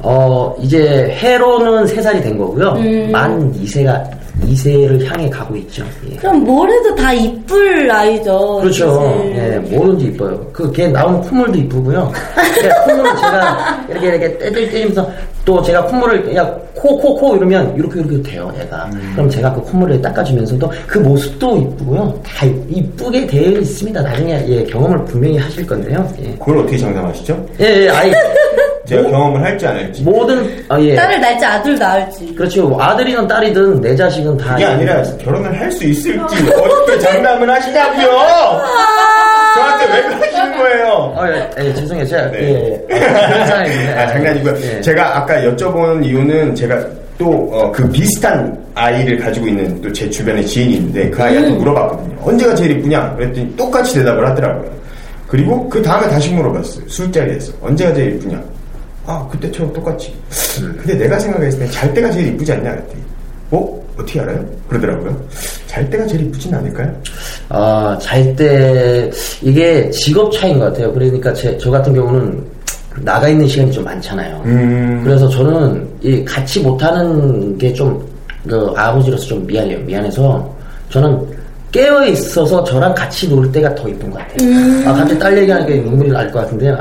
어, 0.00 0.54
이제 0.60 1.10
해로는 1.18 1.84
3살이 1.84 2.22
된 2.22 2.38
거고요. 2.38 2.72
음. 2.78 3.10
만 3.10 3.52
2세가 3.52 4.08
2세를 4.46 5.04
향해 5.04 5.28
가고 5.28 5.56
있죠. 5.56 5.84
예. 6.10 6.16
그럼 6.16 6.44
뭘 6.44 6.70
해도 6.70 6.94
다 6.94 7.12
이쁠 7.12 7.90
아이죠. 7.90 8.58
그렇죠. 8.60 9.22
예, 9.34 9.58
뭐든지 9.70 10.06
이뻐요. 10.06 10.46
그 10.52 10.72
걔 10.72 10.88
나오는 10.88 11.20
콧물도 11.22 11.58
이쁘고요. 11.58 12.12
콧물을 12.86 13.16
제가 13.16 13.86
이렇게 13.88 14.06
이렇게 14.08 14.38
떼들 14.38 14.70
떼면서 14.70 15.10
또 15.44 15.62
제가 15.62 15.86
콧물을 15.86 16.34
야 16.36 16.68
코 16.78 16.96
코코 16.96 17.36
이러면 17.36 17.74
이렇게 17.76 18.00
이렇게 18.00 18.22
돼요, 18.22 18.52
얘가. 18.58 18.88
그럼 19.14 19.28
제가 19.28 19.52
그 19.52 19.60
콧물을 19.62 20.00
닦아주면서도 20.00 20.70
그 20.86 20.98
모습도 20.98 21.56
이쁘고요. 21.58 22.20
다 22.24 22.46
이쁘게 22.46 23.26
되어 23.26 23.50
있습니다. 23.58 24.00
나중에 24.00 24.44
예, 24.48 24.64
경험을 24.64 25.04
분명히 25.04 25.38
하실 25.38 25.66
건데요. 25.66 26.08
예, 26.22 26.30
그걸 26.38 26.58
어떻게 26.58 26.78
장담하시죠? 26.78 27.46
예, 27.60 27.64
예 27.84 27.88
아이 27.90 28.12
제가 28.88 29.10
경험을 29.10 29.42
할지 29.42 29.66
안 29.66 29.76
할지. 29.76 30.02
모든 30.02 30.64
아 30.68 30.80
예. 30.80 30.94
딸을 30.94 31.20
낳을지 31.20 31.44
아들 31.44 31.78
낳을지. 31.78 32.34
그렇죠. 32.34 32.76
아들이든 32.80 33.28
딸이든 33.28 33.80
내 33.80 33.94
자식은 33.96 34.36
다 34.36 34.52
그게 34.54 34.64
아니라 34.64 35.02
결혼을 35.22 35.58
할 35.60 35.70
수 35.72 35.84
있을지 35.84 36.18
어떻게 36.52 36.98
장담을 36.98 37.48
하시냐고요. 37.50 38.08
저한테 39.54 39.86
왜 39.94 40.02
그러시는 40.16 40.58
거예요? 40.58 41.14
아, 41.16 41.28
예, 41.30 41.50
예, 41.58 41.74
죄송해요. 41.74 42.06
제가 42.06 42.30
네. 42.30 42.80
예, 42.90 42.94
아, 42.96 43.28
그런 43.28 43.46
사람입니다. 43.46 44.00
아, 44.02 44.06
장난이고요. 44.08 44.54
예. 44.62 44.80
제가 44.80 45.16
아까 45.18 45.34
여쭤본 45.42 46.04
이유는 46.04 46.54
제가 46.54 46.78
또그 47.18 47.90
비슷한 47.90 48.56
아이를 48.74 49.18
가지고 49.18 49.48
있는 49.48 49.80
또 49.82 49.92
제 49.92 50.08
주변에 50.08 50.42
지인이 50.44 50.74
있는데 50.74 51.10
그 51.10 51.22
아이한테 51.22 51.50
물어봤거든요. 51.50 52.16
언제가 52.22 52.54
제일 52.54 52.72
이쁘냐? 52.78 53.14
그랬더니 53.16 53.56
똑같이 53.56 53.94
대답을 53.94 54.26
하더라고요. 54.28 54.70
그리고 55.26 55.68
그 55.68 55.82
다음에 55.82 56.08
다시 56.08 56.30
물어봤어요. 56.32 56.84
술자리에서 56.88 57.52
언제가 57.60 57.92
제일 57.92 58.14
이쁘냐? 58.14 58.40
아 59.10 59.26
그때처럼 59.32 59.72
똑같이. 59.72 60.14
근데 60.76 60.94
내가 60.98 61.18
생각했을 61.18 61.58
때 61.60 61.70
잘 61.70 61.94
때가 61.94 62.10
제일 62.10 62.28
이쁘지 62.28 62.52
않냐? 62.52 62.70
그랬더니 62.72 63.02
어? 63.52 63.78
어떻게 63.98 64.20
알아요? 64.20 64.44
그러더라고요. 64.68 65.16
잘 65.66 65.88
때가 65.90 66.06
제일 66.06 66.26
이쁘진 66.26 66.54
않을까요? 66.54 66.92
아, 67.48 67.98
잘 68.00 68.36
때, 68.36 69.10
이게 69.42 69.88
직업 69.90 70.30
차이인 70.32 70.58
것 70.58 70.66
같아요. 70.66 70.92
그러니까 70.92 71.32
제, 71.32 71.56
저 71.58 71.70
같은 71.70 71.92
경우는 71.94 72.44
나가 73.00 73.28
있는 73.28 73.48
시간이 73.48 73.72
좀 73.72 73.82
많잖아요. 73.84 74.42
음. 74.44 75.00
그래서 75.04 75.28
저는 75.30 75.88
이 76.02 76.24
같이 76.24 76.60
못하는 76.60 77.56
게 77.58 77.72
좀, 77.72 78.00
그, 78.48 78.72
아버지로서 78.76 79.26
좀 79.26 79.46
미안해요. 79.46 79.80
미안해서 79.80 80.54
저는 80.90 81.26
깨어 81.72 82.06
있어서 82.06 82.62
저랑 82.64 82.94
같이 82.94 83.28
놀 83.28 83.50
때가 83.50 83.74
더 83.74 83.88
이쁜 83.88 84.10
것 84.10 84.18
같아요. 84.18 84.88
아, 84.88 84.92
갑자기 84.94 85.18
딸 85.18 85.36
얘기하니까 85.38 85.74
눈물이 85.90 86.10
날 86.10 86.30
것 86.30 86.40
같은데요. 86.40 86.76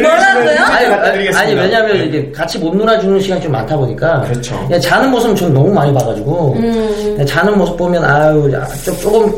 뭐라고요? 0.00 0.60
아니. 0.64 1.28
아니, 1.34 1.54
왜냐면 1.54 1.96
이게 1.96 2.30
같이 2.32 2.58
못 2.58 2.74
놀아주는 2.74 3.20
시간이 3.20 3.42
좀 3.42 3.52
많다 3.52 3.76
보니까. 3.76 4.22
그렇죠. 4.22 4.58
그냥 4.66 4.80
자는 4.80 5.10
모습은 5.10 5.36
전 5.36 5.52
너무 5.54 5.72
많이 5.72 5.92
봐가지고. 5.92 6.54
그냥 6.54 7.26
자는 7.26 7.56
모습 7.58 7.76
보면, 7.76 8.04
아유, 8.04 8.50
야, 8.52 8.66
좀, 8.84 8.96
조금, 8.98 9.32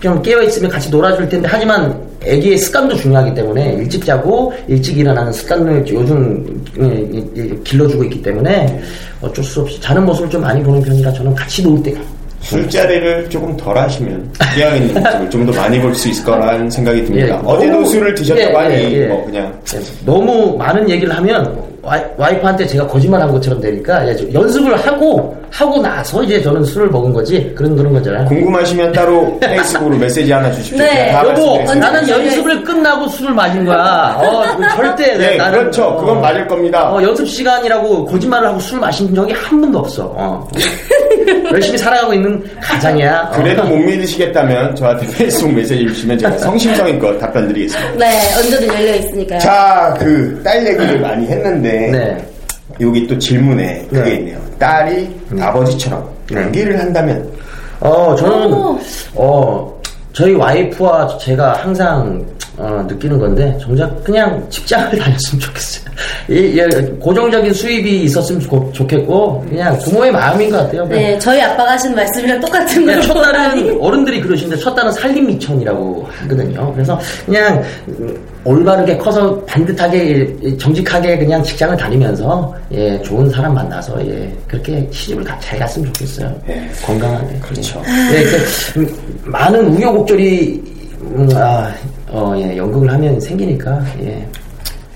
좀 0.00 0.22
깨어있으면 0.22 0.70
같이 0.70 0.90
놀아줄 0.90 1.28
텐데. 1.28 1.48
하지만 1.50 2.08
애기의 2.24 2.58
습관도 2.58 2.96
중요하기 2.96 3.34
때문에 3.34 3.74
일찍 3.74 4.04
자고 4.04 4.52
일찍 4.66 4.98
일어나는 4.98 5.32
습관을 5.32 5.84
요즘 5.88 6.62
예, 6.80 6.84
예, 7.14 7.24
예, 7.36 7.56
길러주고 7.64 8.04
있기 8.04 8.22
때문에 8.22 8.80
어쩔 9.20 9.44
수 9.44 9.60
없이 9.60 9.80
자는 9.80 10.04
모습을 10.04 10.28
좀 10.28 10.42
많이 10.42 10.62
보는 10.62 10.82
편이라 10.82 11.12
저는 11.12 11.34
같이 11.34 11.62
놀 11.62 11.82
때가. 11.82 12.00
술자리를 12.40 13.28
조금 13.28 13.56
덜 13.56 13.76
하시면 13.76 14.32
기왕 14.54 14.76
있는 14.76 14.94
모습을 15.02 15.30
좀 15.30 15.46
더 15.46 15.52
많이 15.60 15.80
볼 15.80 15.94
수 15.94 16.08
있을 16.08 16.24
거라는 16.24 16.70
생각이 16.70 17.04
듭니다. 17.04 17.26
예, 17.28 17.46
어제도 17.46 17.84
술을 17.84 18.14
드셨다고 18.14 18.50
예, 18.50 18.54
하니 18.54 18.74
예, 18.74 19.02
예. 19.02 19.06
뭐 19.06 19.24
그냥 19.24 19.60
예, 19.74 19.78
너무 20.04 20.56
많은 20.56 20.88
얘기를 20.88 21.14
하면 21.16 21.62
와이, 21.88 22.02
와이 22.18 22.40
프한테 22.40 22.66
제가 22.66 22.86
거짓말한 22.86 23.30
것처럼 23.32 23.60
되니까 23.60 24.02
연습을 24.34 24.76
하고 24.76 25.36
하고 25.50 25.80
나서 25.80 26.22
이제 26.22 26.42
저는 26.42 26.62
술을 26.62 26.88
먹은 26.90 27.10
거지 27.12 27.50
그런 27.56 27.74
그런 27.74 27.92
거잖아요. 27.94 28.26
궁금하시면 28.26 28.92
따로 28.92 29.36
페이스북으로 29.40 29.96
메시지 29.96 30.30
하나 30.30 30.52
주십시오. 30.52 30.76
네. 30.78 31.06
제가 31.06 31.22
다 31.22 31.28
여보. 31.30 31.74
나는 31.74 32.06
연습을 32.08 32.62
끝나고 32.64 33.08
술을 33.08 33.32
마신 33.32 33.64
거야. 33.64 34.14
어, 34.20 34.56
그 34.56 34.62
절대 34.76 35.16
네, 35.16 35.36
나는 35.38 35.60
그렇죠. 35.60 35.96
그건 35.96 36.20
맞을 36.20 36.46
겁니다. 36.46 36.92
어, 36.92 37.02
연습 37.02 37.26
시간이라고 37.26 38.04
거짓말을 38.04 38.48
하고 38.48 38.60
술 38.60 38.78
마신 38.78 39.14
적이 39.14 39.32
한 39.32 39.58
번도 39.60 39.78
없어. 39.78 40.12
어. 40.16 40.46
열심히 41.52 41.78
살아가고 41.78 42.12
있는 42.12 42.42
가장이야. 42.60 43.30
어. 43.32 43.36
그래도 43.36 43.64
못 43.64 43.76
믿으시겠다면 43.76 44.76
저한테 44.76 45.06
페이스북 45.16 45.52
메시지 45.54 45.86
주시면 45.86 46.18
제가 46.18 46.36
성심성의껏 46.38 47.18
답변 47.18 47.48
드리겠습니다. 47.48 47.92
네, 47.96 48.34
언제든 48.36 48.68
열려 48.68 48.94
있으니까요. 48.96 49.38
자, 49.40 49.96
그 49.98 50.40
딸 50.44 50.66
얘기를 50.66 51.00
많이 51.00 51.26
했는데 51.26 51.77
네. 51.86 52.28
여기 52.80 53.06
또 53.06 53.18
질문에 53.18 53.86
그게 53.88 54.02
네. 54.02 54.14
있네요. 54.16 54.38
딸이 54.58 55.20
아버지처럼 55.40 56.08
네. 56.30 56.42
연기를 56.42 56.78
한다면 56.78 57.30
어, 57.80 58.14
저는, 58.16 58.52
오. 58.52 58.78
어, 59.14 59.80
저희 60.12 60.34
와이프와 60.34 61.18
제가 61.18 61.52
항상, 61.62 62.24
어, 62.58 62.84
느끼는 62.88 63.18
건데, 63.18 63.56
정작 63.60 64.02
그냥 64.02 64.44
직장을 64.50 64.90
다녔으면 64.98 65.40
좋겠어요. 65.40 65.88
이, 66.28 66.58
예, 66.58 66.64
고정적인 67.00 67.52
수입이 67.54 68.02
있었으면 68.02 68.40
좋, 68.40 68.72
좋겠고, 68.72 69.44
그냥 69.48 69.78
부모의 69.78 70.10
마음인 70.10 70.50
것 70.50 70.58
같아요. 70.58 70.82
그냥 70.88 71.02
네, 71.02 71.18
저희 71.20 71.40
아빠가 71.40 71.72
하신 71.72 71.94
말씀이랑 71.94 72.40
똑같은 72.40 72.84
걸첫 72.84 73.22
딸은. 73.22 73.78
어른들이 73.80 74.20
그러시는데 74.20 74.60
첫 74.62 74.74
딸은 74.74 74.90
살림 74.92 75.26
미천이라고 75.28 76.06
하거든요. 76.10 76.72
그래서 76.74 76.98
그냥 77.26 77.62
음, 77.88 78.16
올바르게 78.44 78.96
커서 78.98 79.38
반듯하게 79.44 80.36
예, 80.42 80.56
정직하게 80.56 81.18
그냥 81.18 81.42
직장을 81.42 81.76
다니면서 81.76 82.54
예 82.72 83.00
좋은 83.02 83.28
사람 83.30 83.54
만나서 83.54 84.04
예 84.06 84.32
그렇게 84.48 84.86
시집을 84.92 85.22
가- 85.24 85.38
잘 85.40 85.58
갔으면 85.58 85.92
좋겠어요. 85.92 86.34
예. 86.48 86.68
건강하게. 86.84 87.38
그렇죠. 87.40 87.82
예, 88.12 88.22
그, 88.24 88.80
음, 88.80 88.96
많은 89.24 89.66
우여곡절이 89.76 90.62
음, 91.02 91.28
아, 91.34 91.72
어, 92.10 92.34
예, 92.38 92.56
연극을 92.56 92.90
하면 92.92 93.20
생기니까 93.20 93.82
예. 94.02 94.26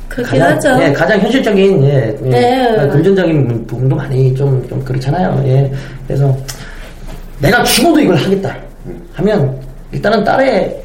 그렇긴 0.08 0.42
하죠. 0.42 0.76
예, 0.82 0.92
가장 0.92 1.18
현실적인 1.20 1.82
예, 1.84 2.16
예, 2.24 2.28
네. 2.30 2.88
금전적인 2.90 3.66
부분도 3.66 3.96
많이 3.96 4.34
좀, 4.34 4.66
좀 4.68 4.82
그렇잖아요. 4.84 5.42
예. 5.46 5.72
그래서 6.06 6.36
내가 7.38 7.62
죽어도 7.64 7.98
이걸 8.00 8.16
하겠다 8.16 8.54
하면 9.14 9.58
일단은 9.90 10.22
딸의 10.24 10.82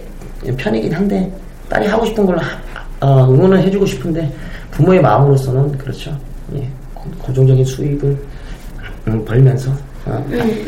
편이긴 0.58 0.94
한데 0.94 1.30
딸이 1.70 1.88
하고 1.88 2.06
싶은 2.06 2.26
걸 2.26 2.38
하- 2.38 2.58
어, 3.00 3.28
응원을 3.32 3.62
해주고 3.64 3.86
싶은데 3.86 4.32
부모의 4.72 5.02
마음으로서는 5.02 5.78
그렇죠. 5.78 6.18
예. 6.56 6.60
고- 6.94 7.10
고정적인 7.22 7.64
수입을 7.66 8.18
음, 9.08 9.24
벌면서 9.26 9.72
어, 10.06 10.26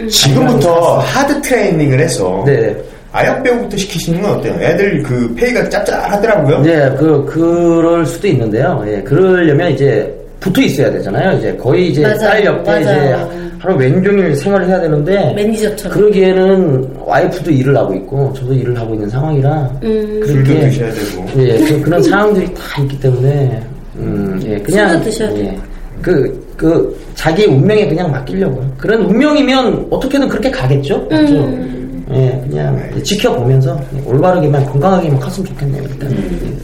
지금부터 0.10 1.00
하드 1.00 1.42
트레이닝을 1.42 2.00
해서 2.00 2.44
네. 2.46 2.76
아역 3.12 3.42
배우부터 3.44 3.76
시키시는 3.78 4.22
건 4.22 4.32
어때요? 4.38 4.54
애들 4.62 5.04
그 5.04 5.34
페이가 5.36 5.68
짭짤하더라고요. 5.70 6.60
이제 6.62 6.96
그 6.98 7.26
그럴 7.26 8.06
수도 8.06 8.28
있는데요. 8.28 8.84
예, 8.88 9.02
그러려면 9.02 9.72
이제 9.72 10.14
붙어 10.40 10.62
있어야 10.62 10.92
되잖아요. 10.92 11.38
이제 11.38 11.56
거의 11.56 11.90
이제 11.90 12.02
맞아요. 12.04 12.18
딸 12.20 12.46
옆에 12.46 12.82
이제 12.82 12.94
맞아요. 12.94 13.30
하루 13.60 13.76
왼종일 13.76 14.36
생활을 14.36 14.68
해야 14.68 14.80
되는데 14.80 15.34
매니저처럼. 15.36 15.98
그러기에는 15.98 16.90
와이프도 17.00 17.52
일을 17.52 17.76
하고 17.76 17.94
있고 17.96 18.32
저도 18.34 18.54
일을 18.54 18.78
하고 18.80 18.94
있는 18.94 19.10
상황이라 19.10 19.70
음. 19.84 20.22
술도 20.26 20.44
그렇게 20.54 20.70
드셔야 20.70 20.92
되고. 20.94 21.26
예, 21.40 21.58
그, 21.58 21.82
그런 21.82 22.04
상황들이 22.04 22.54
다 22.54 22.82
있기 22.84 23.00
때문에 23.00 23.62
음, 23.98 24.40
예, 24.46 24.58
그냥 24.60 24.90
술도 24.90 25.04
드셔야 25.04 25.30
돼요. 25.30 25.44
예, 25.46 25.58
그, 26.02 26.48
그 26.56 26.98
자기의 27.16 27.50
운명에 27.50 27.88
그냥 27.90 28.10
맡기려고요. 28.12 28.72
그런 28.78 29.02
운명이면 29.02 29.88
어떻게든 29.90 30.30
그렇게 30.30 30.50
가겠죠. 30.52 31.06
그렇죠? 31.10 31.34
음. 31.36 31.79
예, 32.12 32.42
그냥 32.48 32.90
지켜보면서 33.04 33.80
올바르게만 34.06 34.66
건강하게만 34.66 35.20
컸으면 35.20 35.48
좋겠네요. 35.50 35.84
일단. 35.84 36.12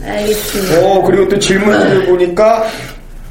예. 0.04 0.10
알겠습니다. 0.10 0.86
어, 0.86 1.02
그리고 1.02 1.28
또 1.28 1.38
질문들을 1.38 2.06
보니까, 2.06 2.64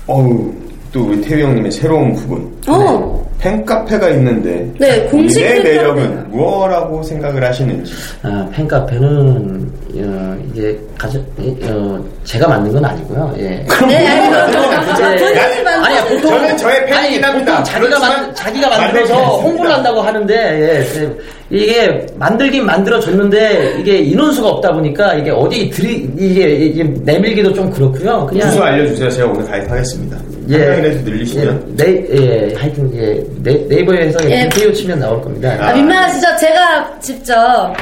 어우, 0.07 0.53
또 0.93 1.07
우리 1.07 1.19
태우 1.21 1.39
형님의 1.47 1.71
새로운 1.71 2.13
부분. 2.13 2.49
어. 2.67 3.25
팬카페가 3.39 4.09
있는데, 4.11 4.71
네, 4.79 5.03
공식 5.07 5.41
팬카페. 5.41 5.63
매력은 5.63 6.31
무엇라고 6.31 7.03
생각을 7.03 7.43
하시는지. 7.43 7.91
아, 8.23 8.47
팬카페는 8.53 9.69
어, 9.97 10.37
이제 10.51 10.77
가져, 10.97 11.19
어, 11.39 12.03
제가 12.23 12.47
만든 12.47 12.73
건 12.73 12.85
아니고요. 12.85 13.33
예. 13.37 13.65
네, 13.87 14.07
아니, 14.07 14.29
그럼 14.29 14.69
예. 15.11 15.15
본인이 15.15 15.63
만든 15.63 15.83
아니, 15.83 16.09
보통 16.09 16.31
저는 16.31 16.57
저의 16.57 16.85
팬이긴 16.85 16.95
아니, 16.95 17.19
합니다. 17.23 17.63
자기가 17.63 17.99
만 17.99 18.35
자기가 18.35 18.69
만들어서 18.69 19.13
홍보를. 19.37 19.71
한다고 19.71 20.01
하는데 20.01 20.33
예, 20.35 21.01
예. 21.01 21.11
이게 21.49 22.05
만들긴 22.15 22.65
만들어졌는데 22.65 23.77
이게 23.79 23.97
인원수가 23.99 24.47
없다 24.47 24.71
보니까 24.73 25.13
이게 25.15 25.31
어디 25.31 25.69
들이 25.69 26.09
이게, 26.17 26.49
이게 26.49 26.83
내밀기도 27.03 27.53
좀 27.53 27.69
그렇고요. 27.69 28.25
그냥 28.25 28.49
주소 28.49 28.63
알려주세요. 28.63 29.09
제가 29.11 29.29
오늘 29.29 29.45
가입하겠습니다. 29.45 30.17
예. 30.49 30.57
한 30.57 30.81
명이라도 30.81 31.09
늘리시면. 31.09 31.75
예, 31.79 31.83
네, 31.83 32.05
예, 32.11 32.55
하여튼 32.55 32.91
예, 32.95 33.23
네, 33.43 33.65
네이버에서 33.69 34.29
예. 34.29 34.41
김태효 34.49 34.73
치면 34.73 34.99
나올 34.99 35.21
겁니다. 35.21 35.55
아, 35.59 35.73
민망하시죠? 35.73 36.27
제가 36.39 36.99
직접 36.99 37.73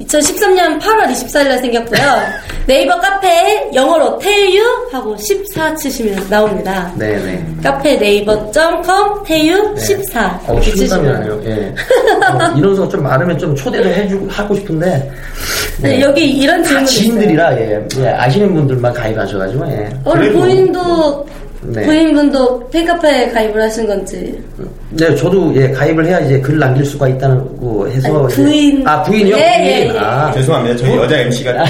2013년 0.00 0.78
8월 0.80 1.06
24일 1.10 1.48
날 1.48 1.58
생겼고요. 1.58 2.02
네이버 2.66 2.98
카페에 3.00 3.70
영어로 3.74 4.18
테유 4.18 4.62
하고 4.92 5.16
14 5.16 5.74
치시면 5.74 6.28
나옵니다. 6.28 6.92
네네. 6.96 7.44
카페 7.62 7.96
네이버.com 7.98 9.24
테유 9.24 9.74
14 9.76 10.40
어, 10.46 10.52
이렇게 10.54 10.72
치시면. 10.72 11.42
예. 11.46 11.74
어, 12.24 12.52
인원수가 12.56 12.88
좀 12.88 13.02
많으면 13.02 13.36
좀 13.38 13.54
초대를 13.56 13.92
해주고 13.94 14.28
하고 14.30 14.54
싶은데 14.54 15.10
네, 15.80 16.00
여기 16.00 16.30
이런 16.30 16.60
있어요. 16.62 16.84
지인들이라 16.84 17.56
예, 17.58 17.86
예, 17.98 18.08
아시는 18.08 18.54
분들만 18.54 18.92
가입하셔가지고 18.92 19.66
예. 19.68 19.88
어, 20.04 20.12
우리 20.12 20.28
그래도- 20.28 20.38
부인도 20.40 21.26
네. 21.62 21.82
부인분도 21.82 22.68
팬카페에 22.70 23.30
가입을 23.30 23.60
하신 23.62 23.86
건지 23.86 24.42
네, 24.90 25.14
저도 25.16 25.52
예 25.56 25.68
가입을 25.70 26.06
해야 26.06 26.20
이제 26.20 26.38
글 26.40 26.58
남길 26.58 26.84
수가 26.84 27.08
있다고 27.08 27.88
해서 27.88 28.16
아니, 28.16 28.26
이제- 28.32 28.42
부인. 28.42 28.86
아 28.88 29.02
부인이요? 29.02 29.36
예, 29.36 29.40
부인. 29.40 29.66
예, 29.66 29.86
예. 29.94 29.98
아, 29.98 30.30
죄송합니다. 30.32 30.76
저희 30.76 30.96
여자 30.96 31.18
MC가 31.18 31.64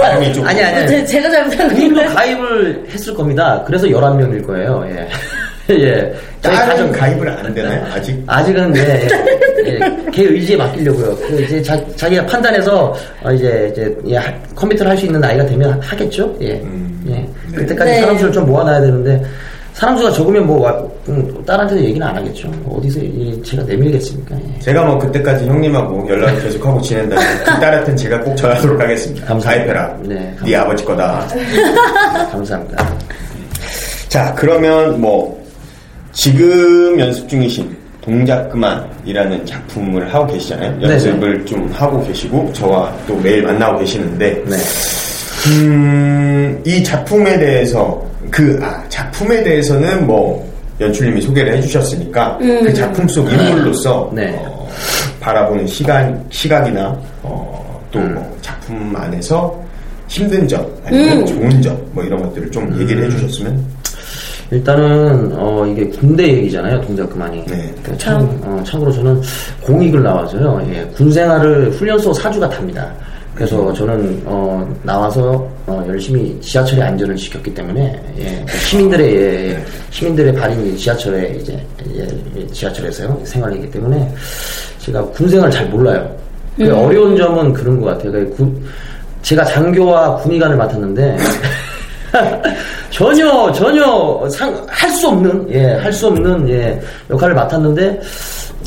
발음이 0.00 0.32
좀 0.32 0.46
아니 0.46 0.62
아니. 0.62 0.88
제, 0.88 1.04
제가 1.04 1.30
잘못한 1.30 1.68
부인도 1.68 1.96
건가요? 1.96 2.14
가입을 2.16 2.84
했을 2.90 3.14
겁니다. 3.14 3.62
그래서 3.66 3.86
11 3.88 4.16
명일 4.16 4.42
거예요. 4.42 4.84
예. 4.90 5.08
예. 5.74 6.14
저희 6.42 6.54
가족 6.56 6.92
가입을 6.92 7.28
안 7.28 7.54
되나요? 7.54 7.86
아직 7.94 8.22
아직은 8.26 8.76
예, 8.76 8.80
예, 9.66 9.70
예, 9.74 10.10
걔 10.12 10.24
의지에 10.24 10.56
맡기려고요. 10.56 11.16
그 11.16 11.42
이제 11.42 11.62
자, 11.62 11.78
자기가 11.96 12.26
판단해서 12.26 12.94
어, 13.22 13.32
이제 13.32 13.70
이제 13.72 13.96
예, 14.06 14.16
하- 14.16 14.32
컴퓨터를 14.54 14.90
할 14.90 14.98
수 14.98 15.06
있는 15.06 15.20
나이가 15.20 15.44
되면 15.46 15.80
하겠죠. 15.80 16.34
예, 16.42 16.62
예. 17.08 17.28
그때까지 17.54 17.90
네. 17.92 18.00
사람 18.00 18.18
수를 18.18 18.32
좀 18.32 18.46
모아놔야 18.46 18.80
되는데 18.80 19.22
사람 19.74 19.96
수가 19.98 20.12
적으면 20.12 20.46
뭐 20.46 20.60
와- 20.62 20.82
음, 21.08 21.42
딸한테도 21.44 21.82
얘기는 21.82 22.06
안 22.06 22.16
하겠죠. 22.16 22.48
어디서 22.70 23.00
이- 23.00 23.42
제가 23.44 23.62
내밀겠습니까? 23.64 24.36
예. 24.36 24.60
제가 24.60 24.84
뭐 24.84 24.98
그때까지 24.98 25.46
형님하고 25.46 26.08
연락을 26.08 26.42
계속 26.42 26.64
하고 26.64 26.80
지낸다면 26.80 27.24
그 27.38 27.44
딸한테는 27.60 27.96
제가 27.96 28.20
꼭 28.20 28.36
전하도록 28.36 28.80
하겠습니다. 28.80 29.26
감사합니다. 29.26 29.74
가입해라. 29.74 29.98
네, 30.02 30.14
네, 30.14 30.34
감사합니다. 30.38 30.62
아버지 30.62 30.84
거다. 30.84 31.26
감사합니다. 32.30 32.96
자, 34.08 34.32
그러면 34.36 35.00
뭐 35.00 35.42
지금 36.12 36.98
연습 37.00 37.28
중이신 37.28 37.76
동작 38.00 38.48
그만이라는 38.50 39.44
작품을 39.44 40.12
하고 40.14 40.26
계시잖아요. 40.32 40.70
네네. 40.78 40.92
연습을 40.92 41.44
좀 41.46 41.68
하고 41.72 42.00
계시고 42.06 42.52
저와 42.52 42.92
또 43.08 43.16
매일 43.16 43.42
만나고 43.42 43.80
계시는데 43.80 44.44
네. 44.46 44.56
음, 45.46 46.62
이 46.64 46.82
작품에 46.82 47.38
대해서 47.38 48.02
그 48.30 48.58
아, 48.62 48.82
작품에 48.88 49.42
대해서는 49.42 50.06
뭐 50.06 50.44
연출님이 50.80 51.20
소개를 51.20 51.56
해주셨으니까 51.58 52.38
그 52.38 52.72
작품 52.74 53.06
속 53.06 53.30
인물로서 53.30 54.10
네. 54.14 54.34
어, 54.38 54.68
바라보는 55.20 55.66
시간 55.66 56.24
시각이나 56.30 56.96
어, 57.22 57.80
또뭐 57.90 58.36
작품 58.40 58.92
안에서 58.96 59.62
힘든 60.08 60.48
점 60.48 60.66
아니면 60.84 61.24
좋은 61.26 61.62
점 61.62 61.84
뭐 61.92 62.02
이런 62.04 62.20
것들을 62.22 62.50
좀 62.50 62.80
얘기를 62.80 63.04
해주셨으면. 63.04 63.84
일단은 64.50 65.32
어 65.36 65.66
이게 65.66 65.86
군대 65.88 66.28
얘기잖아요 66.28 66.80
동작 66.82 67.08
그만이. 67.08 67.44
네. 67.46 67.74
그 67.82 67.96
참, 67.96 68.20
어, 68.44 68.62
참고로 68.64 68.92
저는 68.92 69.20
공익을 69.62 70.02
나와서요 70.02 70.60
예, 70.70 70.84
군 70.94 71.10
생활을 71.10 71.70
훈련소 71.70 72.12
사주가 72.12 72.48
탑니다 72.50 72.92
그래서 73.34 73.72
저는 73.72 74.22
어 74.26 74.64
나와서 74.82 75.48
어 75.66 75.84
열심히 75.88 76.38
지하철의 76.40 76.84
안전을 76.84 77.16
지켰기 77.16 77.52
때문에 77.52 78.00
예, 78.18 78.44
시민들의 78.68 79.14
예, 79.16 79.50
예, 79.50 79.64
시민들의 79.90 80.34
발이 80.34 80.76
지하철에 80.76 81.36
이제 81.40 81.60
예, 81.96 82.06
예, 82.36 82.46
지하철에서요 82.48 83.20
생활이기 83.24 83.68
때문에 83.72 84.08
제가 84.78 85.02
군 85.06 85.28
생활 85.28 85.50
잘 85.50 85.66
몰라요. 85.68 86.08
그 86.56 86.72
어려운 86.72 87.16
점은 87.16 87.52
그런 87.52 87.80
것 87.80 87.86
같아요. 87.88 88.12
그 88.12 88.30
군- 88.36 88.64
제가 89.22 89.44
장교와 89.46 90.16
군의관을 90.18 90.56
맡았는데 90.56 91.16
전혀 92.90 93.50
전혀 93.52 93.84
할 94.68 94.90
수 94.90 95.08
없는 95.08 95.50
예 95.50 95.76
할 95.82 95.92
수 95.92 96.06
없는 96.06 96.48
예 96.50 96.80
역할을 97.10 97.34
맡았는데 97.34 98.00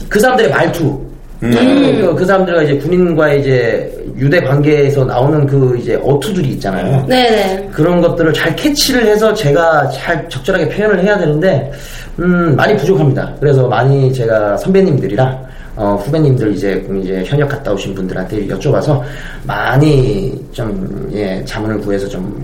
그 0.09 0.19
사람들의 0.19 0.51
말투 0.51 0.99
그, 1.39 2.15
그 2.17 2.25
사람들과 2.25 2.63
이제 2.63 2.77
군인과의 2.77 3.41
이제 3.41 4.05
유대 4.17 4.41
관계에서 4.41 5.05
나오는 5.05 5.45
그 5.45 5.77
이제 5.79 5.95
어투들이 6.03 6.49
있잖아요. 6.49 7.05
네네. 7.07 7.69
그런 7.71 8.01
것들을 8.01 8.33
잘 8.33 8.55
캐치를 8.55 9.05
해서 9.05 9.33
제가 9.33 9.87
잘 9.89 10.27
적절하게 10.29 10.69
표현을 10.69 11.03
해야 11.03 11.17
되는데 11.17 11.71
음, 12.19 12.55
많이 12.55 12.75
부족합니다. 12.77 13.35
그래서 13.39 13.67
많이 13.67 14.11
제가 14.11 14.57
선배님들이랑 14.57 15.47
어, 15.75 15.95
후배님들 16.03 16.55
이제 16.55 16.83
이제 16.99 17.23
현역 17.23 17.49
갔다 17.49 17.71
오신 17.71 17.93
분들한테 17.93 18.47
여쭤봐서 18.47 18.99
많이 19.45 20.33
좀 20.51 21.07
예, 21.13 21.43
자문을 21.45 21.79
구해서 21.81 22.07
좀 22.07 22.35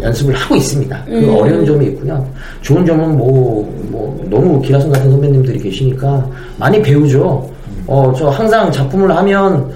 연습을 0.00 0.34
하고 0.34 0.56
있습니다. 0.56 1.04
그 1.04 1.36
어려운 1.36 1.66
점이 1.66 1.86
있고요. 1.88 2.26
좋은 2.62 2.86
점은 2.86 3.18
뭐, 3.18 3.70
뭐 3.90 4.26
너무 4.30 4.62
기라성 4.62 4.90
같은 4.90 5.10
선배님들이 5.10 5.58
계시니까 5.58 6.26
많이 6.56 6.80
배우죠. 6.80 7.46
어, 7.86 8.12
저 8.16 8.28
항상 8.28 8.70
작품을 8.70 9.14
하면 9.16 9.70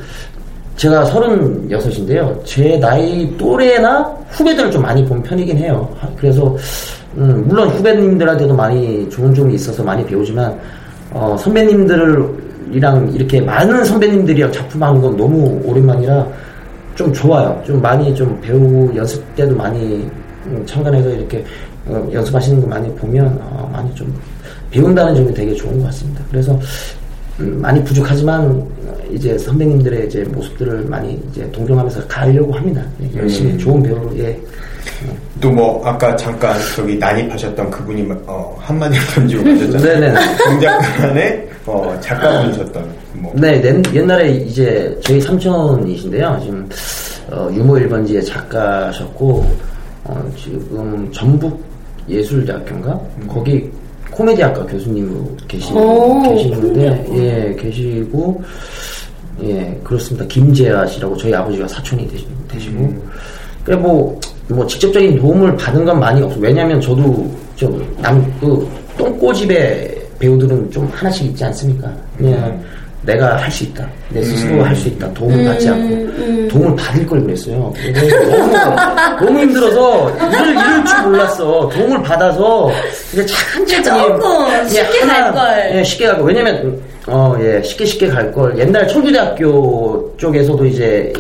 제가 0.76 1.04
36인데요. 1.04 2.44
제 2.44 2.76
나이 2.78 3.32
또래나 3.36 4.02
후배들을 4.30 4.70
좀 4.70 4.82
많이 4.82 5.04
본 5.04 5.22
편이긴 5.22 5.56
해요. 5.58 5.88
하- 6.00 6.08
그래서, 6.16 6.54
음, 7.16 7.44
물론 7.46 7.68
후배님들한테도 7.68 8.54
많이 8.54 9.08
좋은 9.08 9.32
점이 9.32 9.54
있어서 9.54 9.82
많이 9.84 10.04
배우지만, 10.04 10.58
어, 11.12 11.36
선배님들이랑 11.38 13.12
이렇게 13.14 13.40
많은 13.40 13.84
선배님들이랑 13.84 14.50
작품하는 14.50 15.00
건 15.00 15.16
너무 15.16 15.60
오랜만이라 15.64 16.26
좀 16.96 17.12
좋아요. 17.12 17.60
좀 17.64 17.80
많이 17.80 18.12
좀 18.14 18.38
배우고 18.40 18.96
연습 18.96 19.22
때도 19.36 19.54
많이 19.54 20.08
음, 20.46 20.62
참관해서 20.66 21.08
이렇게 21.10 21.44
어, 21.86 22.08
연습하시는 22.12 22.60
거 22.60 22.66
많이 22.66 22.92
보면 22.96 23.26
어, 23.42 23.70
많이 23.72 23.94
좀 23.94 24.12
배운다는 24.70 25.14
점이 25.14 25.32
되게 25.34 25.54
좋은 25.54 25.78
것 25.78 25.86
같습니다. 25.86 26.20
그래서 26.30 26.52
음, 26.52 26.58
많이 27.38 27.82
부족하지만 27.84 28.42
어, 28.86 28.94
이제 29.10 29.36
선배님들의 29.38 30.06
이제 30.06 30.22
모습들을 30.24 30.84
많이 30.84 31.20
이제 31.30 31.50
동경하면서 31.52 32.06
가려고 32.06 32.52
합니다. 32.52 32.82
예, 33.02 33.18
열심히 33.18 33.52
음. 33.52 33.58
좋은 33.58 33.82
배우로 33.82 34.16
예. 34.18 34.38
또 35.40 35.50
뭐 35.50 35.84
아까 35.84 36.14
잠깐 36.16 36.56
저기 36.76 36.96
난입하셨던 36.96 37.70
그분이 37.70 38.06
어, 38.26 38.56
한마디 38.60 38.98
던지고 39.14 39.42
가셨잖아요. 39.44 39.82
네네. 40.00 40.14
동작관에 40.44 41.48
어, 41.66 41.98
작가분이셨던 42.00 42.94
뭐 43.14 43.32
네, 43.36 43.62
옛- 43.64 43.94
옛날에 43.94 44.30
이제 44.30 44.96
저희 45.02 45.20
삼촌이신데요. 45.20 46.38
지금 46.42 46.68
어, 47.30 47.48
유머 47.52 47.74
1번지의 47.74 48.24
작가셨고 48.26 49.44
어, 50.04 50.32
지금 50.36 51.10
전북 51.12 51.62
예술대학교인가 52.08 53.00
거기 53.28 53.70
코미디학과 54.14 54.64
교수님으로 54.66 55.36
계시, 55.48 55.72
오, 55.72 56.22
계시는데 56.22 57.06
예 57.14 57.56
계시고 57.60 58.42
예 59.42 59.80
그렇습니다. 59.82 60.24
김재하 60.26 60.86
씨라고 60.86 61.16
저희 61.16 61.34
아버지가 61.34 61.66
사촌이 61.68 62.06
되시, 62.08 62.26
되시고 62.48 62.94
그래 63.64 63.76
뭐, 63.76 64.18
뭐 64.48 64.66
직접적인 64.66 65.18
도움을 65.18 65.56
받은 65.56 65.84
건 65.84 65.98
많이 65.98 66.22
없어. 66.22 66.38
왜냐면 66.38 66.80
저도 66.80 67.30
좀 67.56 67.82
남 68.00 68.22
그 68.40 68.68
똥꼬집의 68.96 70.02
배우들은 70.18 70.70
좀 70.70 70.86
하나씩 70.92 71.26
있지 71.26 71.44
않습니까? 71.44 71.92
그냥 72.16 72.62
내가 73.06 73.36
할 73.36 73.50
수 73.50 73.64
있다. 73.64 73.86
내 74.10 74.22
스스로 74.22 74.62
할수 74.64 74.88
있다. 74.88 75.12
도움을 75.14 75.44
받지 75.44 75.68
않고 75.68 76.48
도움을 76.48 76.76
받을 76.76 77.06
걸 77.06 77.22
그랬어요. 77.22 77.72
너무, 78.30 79.26
너무 79.26 79.40
힘들어서 79.40 80.10
일을 80.32 80.50
이럴 80.52 80.84
줄 80.84 81.02
몰랐어. 81.02 81.68
도움을 81.68 82.02
받아서 82.02 82.70
이제 83.12 83.26
천천히 83.26 83.82
조금 83.84 84.68
쉽게 84.68 85.00
갈 85.00 85.32
걸. 85.32 85.70
예, 85.76 85.84
쉽게 85.84 86.06
갈 86.06 86.16
걸. 86.18 86.26
왜냐면 86.28 86.80
어, 87.06 87.36
예, 87.40 87.62
쉽게 87.62 87.84
쉽게 87.84 88.08
갈 88.08 88.32
걸. 88.32 88.56
옛날 88.58 88.88
청주대학교 88.88 90.14
쪽에서도 90.16 90.64
이제 90.66 91.12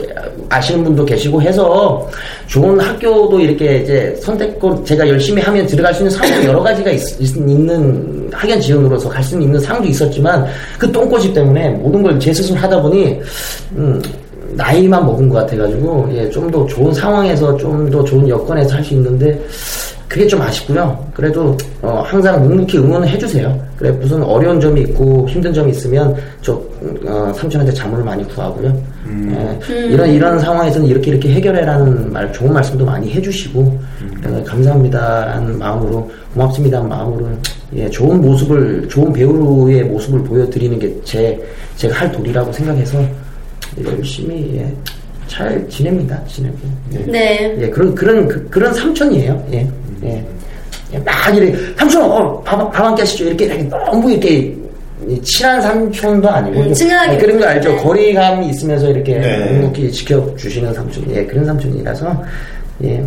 아시는 0.48 0.84
분도 0.84 1.04
계시고 1.04 1.42
해서 1.42 2.08
좋은 2.46 2.78
학교도 2.80 3.40
이렇게 3.40 3.78
이제 3.78 4.16
선택권 4.22 4.84
제가 4.84 5.06
열심히 5.08 5.42
하면 5.42 5.66
들어갈 5.66 5.92
수 5.92 6.02
있는 6.02 6.10
상도 6.16 6.44
여러 6.48 6.60
가지가 6.62 6.90
있, 6.90 7.36
는 7.38 8.23
학연 8.34 8.60
지원으로서 8.60 9.08
갈 9.08 9.22
수 9.24 9.40
있는 9.40 9.58
상도 9.60 9.88
있었지만 9.88 10.44
그 10.78 10.90
똥꼬집 10.90 11.32
때문에 11.34 11.70
모든 11.70 12.02
걸 12.02 12.18
제 12.18 12.32
스스로 12.32 12.58
하다 12.58 12.80
보니 12.82 13.18
음, 13.76 14.00
나이만 14.52 15.04
먹은 15.06 15.28
것 15.28 15.38
같아가지고 15.40 16.08
예, 16.12 16.28
좀 16.30 16.50
더 16.50 16.64
좋은 16.66 16.92
상황에서 16.92 17.56
좀 17.56 17.90
더 17.90 18.04
좋은 18.04 18.28
여건에서 18.28 18.74
할 18.76 18.84
수 18.84 18.94
있는데 18.94 19.40
그게 20.08 20.26
좀 20.28 20.40
아쉽고요. 20.42 20.96
그래도 21.12 21.56
어, 21.82 22.02
항상 22.06 22.40
묵묵히 22.42 22.78
응원을 22.78 23.08
해주세요. 23.08 23.58
그래 23.76 23.90
무슨 23.90 24.22
어려운 24.22 24.60
점이 24.60 24.82
있고 24.82 25.26
힘든 25.28 25.52
점이 25.52 25.72
있으면 25.72 26.14
저 26.40 26.52
어, 27.06 27.32
삼촌한테 27.34 27.72
자문을 27.72 28.04
많이 28.04 28.22
구하고요. 28.28 28.68
예, 29.32 29.58
이런 29.90 30.08
이런 30.10 30.38
상황에서는 30.38 30.86
이렇게 30.86 31.10
이렇게 31.10 31.32
해결해라는 31.32 32.12
말 32.12 32.32
좋은 32.32 32.52
말씀도 32.52 32.84
많이 32.84 33.10
해주시고 33.12 33.80
예, 34.28 34.42
감사합니다라는 34.44 35.58
마음으로 35.58 36.08
고맙습니다는 36.34 36.88
마음으로 36.88 37.28
예, 37.76 37.88
좋은 37.90 38.20
모습을 38.20 38.86
좋은 38.88 39.12
배우의 39.12 39.84
모습을 39.84 40.22
보여드리는 40.22 40.78
게 40.78 40.92
제 41.04 41.38
제가 41.76 41.94
할 42.00 42.12
도리라고 42.12 42.52
생각해서 42.52 43.04
열심히 43.84 44.56
예, 44.58 44.72
잘 45.26 45.66
지냅니다. 45.68 46.20
지내고. 46.28 46.56
예. 46.94 46.98
네. 47.10 47.56
예, 47.60 47.68
그런 47.70 47.94
그런 47.94 48.28
그, 48.28 48.48
그런 48.48 48.72
삼촌이에요. 48.72 49.46
예, 49.52 49.66
예. 50.04 50.24
예, 50.92 50.98
막 50.98 51.34
이렇게 51.36 51.56
삼촌, 51.76 52.02
어, 52.02 52.40
밥밥한 52.42 52.94
끼하시죠. 52.94 53.24
이렇게, 53.24 53.46
이렇게 53.46 53.62
너무 53.64 54.10
이렇게 54.12 54.56
이 55.08 55.20
친한 55.22 55.60
삼촌도 55.60 56.28
아니고 56.30 56.60
음, 56.60 56.64
좀- 56.66 56.74
친하게 56.74 57.14
예, 57.14 57.18
그런 57.18 57.38
거 57.40 57.44
알죠. 57.46 57.70
네. 57.70 57.76
거리감이 57.82 58.48
있으면서 58.50 58.88
이렇게 58.90 59.18
네. 59.18 59.50
묵묵히 59.52 59.90
지켜주시는 59.90 60.72
삼촌. 60.72 61.04
예, 61.10 61.24
그런 61.26 61.44
삼촌이라서 61.44 62.22
예, 62.84 63.04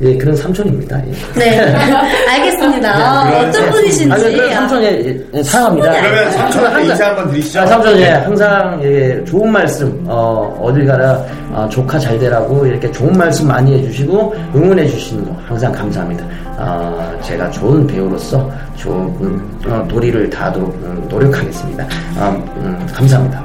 예, 0.00 0.16
그런 0.16 0.36
삼촌입니다. 0.36 1.00
예. 1.06 1.12
네. 1.38 1.74
알겠습니다. 2.30 3.22
어, 3.22 3.26
그런 3.28 3.48
어떤. 3.48 3.70
분이신지. 3.70 4.12
아니, 4.12 4.36
그런 4.36 4.54
삼촌 4.54 4.82
예, 4.84 5.16
예, 5.34 5.42
사랑합니다. 5.42 5.90
그러면 6.00 6.30
삼촌한테 6.32 6.74
항상- 6.76 6.90
인사 6.90 7.06
한번 7.08 7.30
드리시죠. 7.30 7.60
아, 7.60 7.66
삼촌, 7.66 7.98
예, 7.98 8.08
항상, 8.10 8.80
예, 8.84 9.24
좋은 9.24 9.50
말씀, 9.50 10.04
어, 10.06 10.56
어딜 10.62 10.86
가라, 10.86 11.20
어, 11.52 11.68
조카 11.70 11.98
잘 11.98 12.16
되라고 12.18 12.64
이렇게 12.66 12.90
좋은 12.92 13.12
말씀 13.18 13.48
많이 13.48 13.74
해주시고, 13.78 14.34
응원해 14.54 14.86
주시는 14.86 15.24
거 15.24 15.36
항상 15.46 15.72
감사합니다. 15.72 16.24
어, 16.60 17.18
제가 17.22 17.50
좋은 17.50 17.86
배우로서 17.86 18.48
좋은, 18.76 18.96
음, 19.20 19.60
어, 19.66 19.84
도리를 19.88 20.30
다하도록 20.30 20.68
음, 20.84 21.06
노력하겠습니다. 21.08 21.84
어, 22.18 22.44
음, 22.58 22.86
감사합니다. 22.94 23.42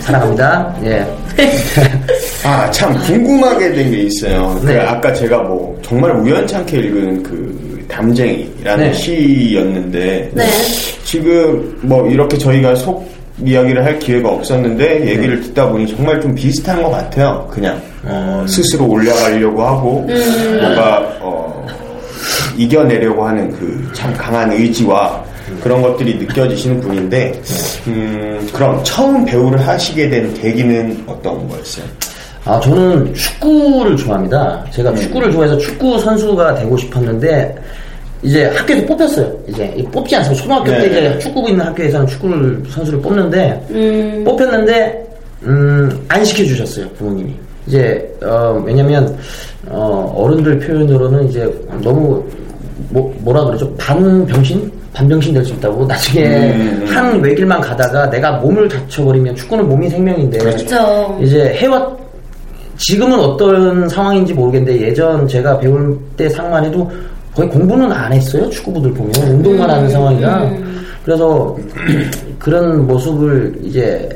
사랑합니다. 0.00 0.74
예. 0.84 1.06
아, 2.44 2.70
참 2.70 2.94
궁금하게 3.00 3.72
된 3.72 3.90
게 3.90 3.98
있어요. 4.02 4.58
그 4.60 4.66
네. 4.66 4.80
아까 4.80 5.12
제가 5.12 5.38
뭐 5.38 5.78
정말 5.90 6.12
우연찮게 6.12 6.78
읽은 6.78 7.20
그 7.24 7.84
담쟁이라는 7.88 8.84
네. 8.84 8.92
시였는데 8.92 10.30
네. 10.32 10.46
지금 11.02 11.76
뭐 11.82 12.08
이렇게 12.08 12.38
저희가 12.38 12.76
속 12.76 13.10
이야기를 13.44 13.84
할 13.84 13.98
기회가 13.98 14.28
없었는데 14.30 15.04
얘기를 15.10 15.40
듣다 15.40 15.68
보니 15.68 15.88
정말 15.88 16.20
좀 16.20 16.32
비슷한 16.32 16.80
것 16.80 16.90
같아요. 16.90 17.48
그냥 17.50 17.82
어, 18.04 18.44
스스로 18.48 18.86
올라가려고 18.88 19.62
하고 19.64 20.06
뭔가 20.60 21.16
어, 21.20 21.66
이겨내려고 22.56 23.26
하는 23.26 23.50
그 23.50 23.90
참 23.92 24.14
강한 24.14 24.52
의지와 24.52 25.24
그런 25.60 25.82
것들이 25.82 26.14
느껴지시는 26.18 26.80
분인데 26.80 27.32
음, 27.88 28.48
그럼 28.52 28.80
처음 28.84 29.24
배우를 29.24 29.66
하시게 29.66 30.08
된 30.08 30.32
계기는 30.34 31.02
어떤 31.08 31.48
거였어요? 31.48 31.84
아, 32.44 32.58
저는 32.60 33.12
축구를 33.14 33.96
좋아합니다. 33.96 34.64
제가 34.70 34.94
축구를 34.94 35.30
좋아해서 35.32 35.58
축구 35.58 35.98
선수가 35.98 36.54
되고 36.54 36.76
싶었는데, 36.76 37.54
이제 38.22 38.44
학교에서 38.46 38.86
뽑혔어요. 38.86 39.32
이제 39.48 39.72
이 39.76 39.82
뽑지 39.84 40.14
않습니까? 40.16 40.42
초등학교 40.42 40.70
네. 40.72 40.80
때 40.80 40.86
이제 40.88 41.18
축구부 41.20 41.50
있는 41.50 41.64
학교에서는 41.66 42.06
축구를, 42.06 42.62
선수를 42.70 43.00
뽑는데, 43.00 43.66
음. 43.70 44.22
뽑혔는데, 44.24 45.06
음, 45.42 46.04
안 46.08 46.24
시켜주셨어요, 46.24 46.88
부모님이. 46.98 47.34
이제, 47.66 48.16
어, 48.22 48.62
왜냐면, 48.64 49.16
어, 49.68 50.12
어른들 50.16 50.58
표현으로는 50.60 51.28
이제 51.28 51.50
너무, 51.82 52.22
뭐, 52.90 53.14
뭐라 53.20 53.44
그러죠? 53.44 53.72
반병신? 53.76 54.70
반병신 54.92 55.32
될 55.32 55.44
수 55.44 55.52
있다고. 55.54 55.86
나중에 55.86 56.24
음, 56.24 56.82
음. 56.82 56.86
한 56.88 57.20
외길만 57.20 57.60
가다가 57.60 58.10
내가 58.10 58.32
몸을 58.32 58.68
다쳐버리면 58.68 59.36
축구는 59.36 59.68
몸이 59.68 59.88
생명인데. 59.88 60.38
그렇죠. 60.38 61.18
이제 61.22 61.54
해왔 61.54 61.99
지금은 62.80 63.18
어떤 63.18 63.88
상황인지 63.88 64.32
모르겠는데 64.32 64.80
예전 64.88 65.28
제가 65.28 65.58
배울 65.58 65.98
때 66.16 66.28
상만 66.28 66.64
해도 66.64 66.90
거의 67.34 67.48
공부는 67.48 67.90
안 67.92 68.12
했어요 68.12 68.48
축구부들 68.50 68.92
보면. 68.94 69.14
운동만 69.28 69.70
하는 69.70 69.88
상황이라 69.88 70.50
그래서 71.04 71.56
그런 72.38 72.86
모습을 72.86 73.54
이제 73.62 74.08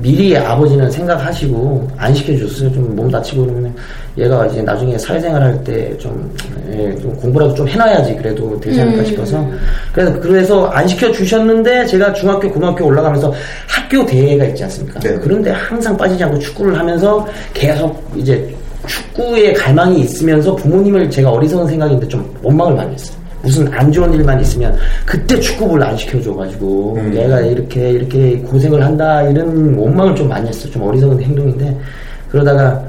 미리 0.00 0.36
아버지는 0.36 0.90
생각하시고 0.90 1.88
안 1.96 2.14
시켜줬어요 2.14 2.72
좀 2.72 2.96
몸 2.96 3.10
다치고 3.10 3.44
그러면 3.46 3.74
얘가 4.16 4.46
이제 4.46 4.62
나중에 4.62 4.96
사회생활 4.96 5.42
할 5.42 5.64
때좀 5.64 6.34
예, 6.70 6.96
좀 7.00 7.14
공부라도 7.16 7.54
좀 7.54 7.68
해놔야지 7.68 8.16
그래도 8.16 8.58
되지 8.60 8.80
않을까 8.80 9.04
싶어서 9.04 9.46
그래서 9.92 10.20
그래서 10.20 10.66
안 10.68 10.88
시켜 10.88 11.12
주셨는데 11.12 11.86
제가 11.86 12.12
중학교 12.14 12.50
고등학교 12.50 12.86
올라가면서 12.86 13.32
학교 13.68 14.04
대회가 14.06 14.44
있지 14.46 14.64
않습니까? 14.64 14.98
네. 15.00 15.18
그런데 15.22 15.50
항상 15.50 15.96
빠지지 15.96 16.24
않고 16.24 16.38
축구를 16.38 16.78
하면서 16.78 17.26
계속 17.52 18.02
이제 18.16 18.54
축구에 18.86 19.52
갈망이 19.52 20.00
있으면서 20.00 20.54
부모님을 20.56 21.10
제가 21.10 21.30
어리석은 21.30 21.66
생각인데 21.68 22.08
좀 22.08 22.34
원망을 22.42 22.74
많이 22.74 22.94
했어요. 22.94 23.15
무슨 23.46 23.72
안 23.72 23.92
좋은 23.92 24.12
일만 24.12 24.40
있으면 24.40 24.76
그때 25.04 25.38
축구부를 25.38 25.86
안 25.86 25.96
시켜줘가지고 25.96 26.98
내가 27.12 27.40
이렇게 27.40 27.90
이렇게 27.90 28.36
고생을 28.38 28.84
한다 28.84 29.22
이런 29.22 29.74
원망을 29.76 30.16
좀 30.16 30.28
많이 30.28 30.48
했어. 30.48 30.68
좀 30.68 30.82
어리석은 30.82 31.22
행동인데 31.22 31.78
그러다가 32.28 32.82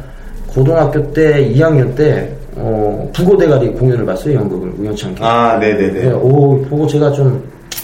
고등학교 0.48 1.12
때 1.14 1.48
2학년 1.54 1.96
때 1.96 2.28
어, 2.56 3.08
부고 3.14 3.38
대가리 3.38 3.72
공연을 3.74 4.04
봤어요 4.04 4.34
연극을 4.36 4.74
우연찮게. 4.80 5.24
아, 5.24 5.58
네네네. 5.60 6.02
네, 6.02 6.12
오, 6.12 6.60
보고 6.64 6.88
제가 6.88 7.12
좀, 7.12 7.40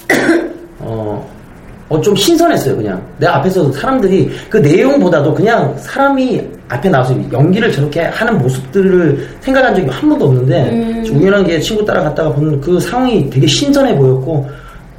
어, 0.80 1.24
어, 1.90 2.02
좀 2.02 2.16
신선했어요, 2.16 2.78
그냥. 2.78 3.00
내 3.20 3.28
앞에서 3.28 3.72
사람들이 3.72 4.32
그 4.50 4.58
내용보다도 4.58 5.36
그냥 5.36 5.76
사람이 5.78 6.42
앞에 6.70 6.90
나와서 6.90 7.16
연기를 7.32 7.72
저렇게 7.72 8.02
하는 8.02 8.38
모습들을 8.40 9.28
생각한 9.42 9.76
적이 9.76 9.88
한 9.90 10.10
번도 10.10 10.26
없는데, 10.26 11.10
우연하게 11.12 11.60
친구 11.60 11.86
따라갔다가 11.86 12.32
보는 12.34 12.60
그 12.62 12.80
상황이 12.80 13.30
되게 13.30 13.46
신선해 13.46 13.96
보였고, 13.96 14.50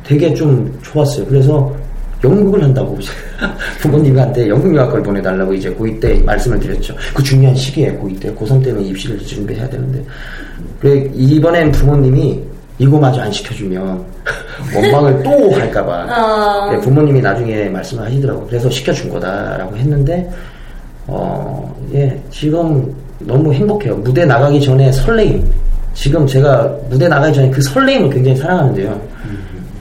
되게 0.04 0.32
좀 0.34 0.70
좋았어요. 0.82 1.24
그래서 1.26 1.74
연극을 2.22 2.62
한다고 2.62 2.98
부모님한테 3.80 4.48
연극영화과를 4.48 5.02
보내달라고 5.02 5.52
이제 5.54 5.70
고2 5.74 6.00
때 6.00 6.14
말씀을 6.24 6.58
드렸죠. 6.58 6.94
그 7.14 7.22
중요한 7.22 7.54
시기에 7.54 7.92
고2 7.98 8.20
때, 8.20 8.34
고3 8.34 8.64
때는 8.64 8.82
입시를 8.82 9.18
준비해야 9.18 9.68
되는데. 9.68 10.02
그래, 10.80 11.10
이번엔 11.14 11.72
부모님이 11.72 12.40
이거마저 12.78 13.20
안 13.20 13.30
시켜주면 13.30 14.04
원망을 14.74 15.22
또 15.22 15.52
할까봐. 15.52 16.06
어. 16.10 16.70
네, 16.72 16.80
부모님이 16.80 17.20
나중에 17.20 17.68
말씀을 17.68 18.04
하시더라고. 18.04 18.46
그래서 18.46 18.70
시켜준 18.70 19.10
거다라고 19.10 19.76
했는데, 19.76 20.28
어, 21.06 21.74
예, 21.92 22.18
지금 22.30 22.94
너무 23.20 23.52
행복해요. 23.52 23.96
무대 23.96 24.24
나가기 24.24 24.60
전에 24.60 24.90
설레임. 24.92 25.44
지금 25.94 26.26
제가 26.26 26.70
무대 26.90 27.06
나가기 27.08 27.34
전에 27.34 27.50
그 27.50 27.62
설레임을 27.62 28.10
굉장히 28.10 28.36
사랑하는데요. 28.36 29.00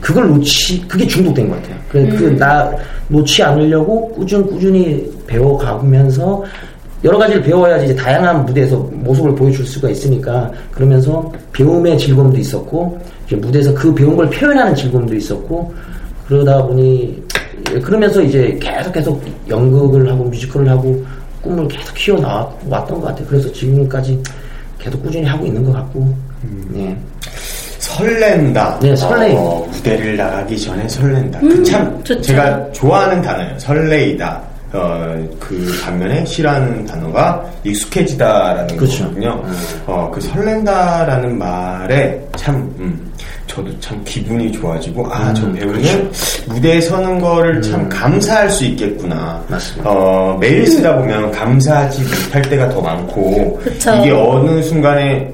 그걸 0.00 0.28
놓치, 0.28 0.86
그게 0.86 1.06
중독된 1.06 1.48
것 1.48 1.56
같아요. 1.56 1.76
그래, 1.88 2.08
그, 2.08 2.36
나, 2.36 2.70
놓지 3.08 3.42
않으려고 3.42 4.08
꾸준, 4.10 4.46
꾸준히 4.46 5.10
배워가면서 5.26 6.44
여러 7.04 7.18
가지를 7.18 7.42
배워야지 7.42 7.86
이제 7.86 7.94
다양한 7.94 8.46
무대에서 8.46 8.76
모습을 8.92 9.34
보여줄 9.34 9.66
수가 9.66 9.90
있으니까 9.90 10.50
그러면서 10.70 11.30
배움의 11.52 11.98
즐거움도 11.98 12.38
있었고 12.38 12.98
이제 13.26 13.36
무대에서 13.36 13.74
그 13.74 13.94
배운 13.94 14.16
걸 14.16 14.28
표현하는 14.30 14.74
즐거움도 14.74 15.14
있었고 15.14 15.72
그러다 16.26 16.66
보니 16.66 17.22
예, 17.72 17.80
그러면서 17.80 18.22
이제 18.22 18.58
계속 18.60 18.92
계속 18.92 19.22
연극을 19.48 20.10
하고 20.10 20.24
뮤지컬을 20.24 20.68
하고 20.68 21.04
꿈을 21.44 21.68
계속 21.68 21.94
키워 21.94 22.18
나왔던 22.20 23.00
것 23.00 23.08
같아요. 23.08 23.26
그래서 23.28 23.52
지금까지 23.52 24.20
계속 24.78 25.02
꾸준히 25.02 25.24
하고 25.26 25.46
있는 25.46 25.62
것 25.64 25.72
같고 25.72 26.14
네. 26.70 26.96
설렌다. 27.78 28.78
네, 28.80 28.96
설레임. 28.96 29.36
어, 29.38 29.66
무대를 29.70 30.16
나가기 30.16 30.58
전에 30.58 30.88
설렌다. 30.88 31.38
그참 31.40 32.02
좋죠. 32.02 32.22
제가 32.22 32.72
좋아하는 32.72 33.22
단어예요. 33.22 33.58
설레이다. 33.58 34.42
어, 34.72 35.28
그 35.38 35.70
반면에 35.84 36.24
싫어하는 36.24 36.84
단어가 36.84 37.44
익숙해지다라는 37.62 38.76
그렇죠. 38.76 39.04
거거든요. 39.04 39.42
어, 39.86 40.10
그 40.12 40.20
설렌다라는 40.20 41.38
말에 41.38 42.20
참, 42.36 42.56
음, 42.80 43.12
저도 43.54 43.70
참 43.78 44.00
기분이 44.04 44.50
좋아지고, 44.50 45.06
아, 45.12 45.32
저 45.32 45.50
배우는 45.52 46.10
무대에 46.46 46.80
서는 46.80 47.20
거를 47.20 47.62
참 47.62 47.88
감사할 47.88 48.50
수 48.50 48.64
있겠구나. 48.64 49.40
맞습니다. 49.48 49.88
어, 49.90 50.36
매일 50.40 50.66
쓰다 50.66 50.96
보면 50.96 51.30
감사하지 51.30 52.02
못할 52.02 52.42
때가 52.42 52.68
더 52.70 52.80
많고, 52.80 53.56
그쵸. 53.62 53.94
이게 54.00 54.10
어느 54.10 54.60
순간에 54.60 55.32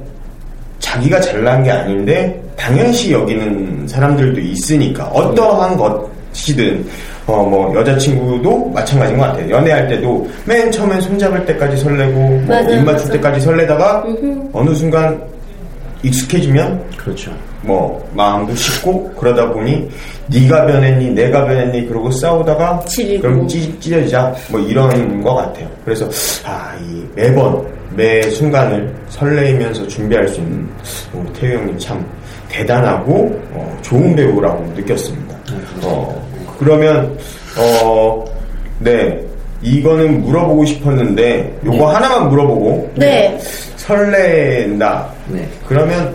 자기가 0.80 1.18
잘난 1.20 1.62
게 1.62 1.70
아닌데 1.70 2.42
당연시 2.56 3.12
여기는 3.12 3.86
사람들도 3.88 4.38
있으니까 4.40 5.04
어떠한 5.06 5.76
것이든 5.78 6.84
어 7.26 7.44
뭐 7.44 7.72
여자친구도 7.76 8.70
마찬가지인 8.74 9.18
것 9.18 9.24
같아요. 9.26 9.50
연애할 9.50 9.88
때도 9.88 10.28
맨 10.46 10.70
처음엔 10.72 11.00
손잡을 11.00 11.44
때까지 11.46 11.76
설레고 11.76 12.12
뭐 12.18 12.42
맞아요, 12.48 12.80
입 12.80 12.84
맞출. 12.84 13.10
때까지 13.12 13.40
설레다가 13.40 14.04
어느 14.52 14.74
순간 14.74 15.18
익숙해지면 16.02 16.82
그렇죠. 16.96 17.30
뭐 17.62 18.02
마음도 18.14 18.54
식고 18.54 19.10
그러다 19.18 19.52
보니 19.52 19.88
네가 20.28 20.66
변했니 20.66 21.10
내가 21.10 21.44
변했니 21.44 21.86
그러고 21.88 22.10
싸우다가 22.10 22.80
지리고. 22.86 23.22
그럼 23.22 23.48
찌, 23.48 23.78
찢어지자 23.80 24.34
뭐 24.50 24.60
이런 24.60 25.22
것 25.22 25.34
같아요. 25.34 25.68
그래서 25.84 26.08
아 26.44 26.74
이 26.82 27.04
매번 27.14 27.62
매 27.94 28.22
순간을 28.22 28.94
설레이면서 29.08 29.86
준비할 29.88 30.26
수 30.28 30.40
있는 30.40 30.66
우리 31.12 31.32
태우 31.34 31.58
형님 31.58 31.78
참 31.78 32.04
대단하고 32.48 33.38
어, 33.52 33.78
좋은 33.82 34.14
배우라고 34.16 34.64
느꼈습니다. 34.76 35.34
어, 35.82 36.28
그러면 36.58 37.16
어, 37.58 38.24
네 38.78 39.20
이거는 39.62 40.22
물어보고 40.22 40.64
싶었는데 40.64 41.58
요거 41.66 41.86
하나만 41.94 42.28
물어보고 42.30 42.92
네. 42.96 43.36
설렌다. 43.76 45.08
네. 45.28 45.46
그러면 45.66 46.14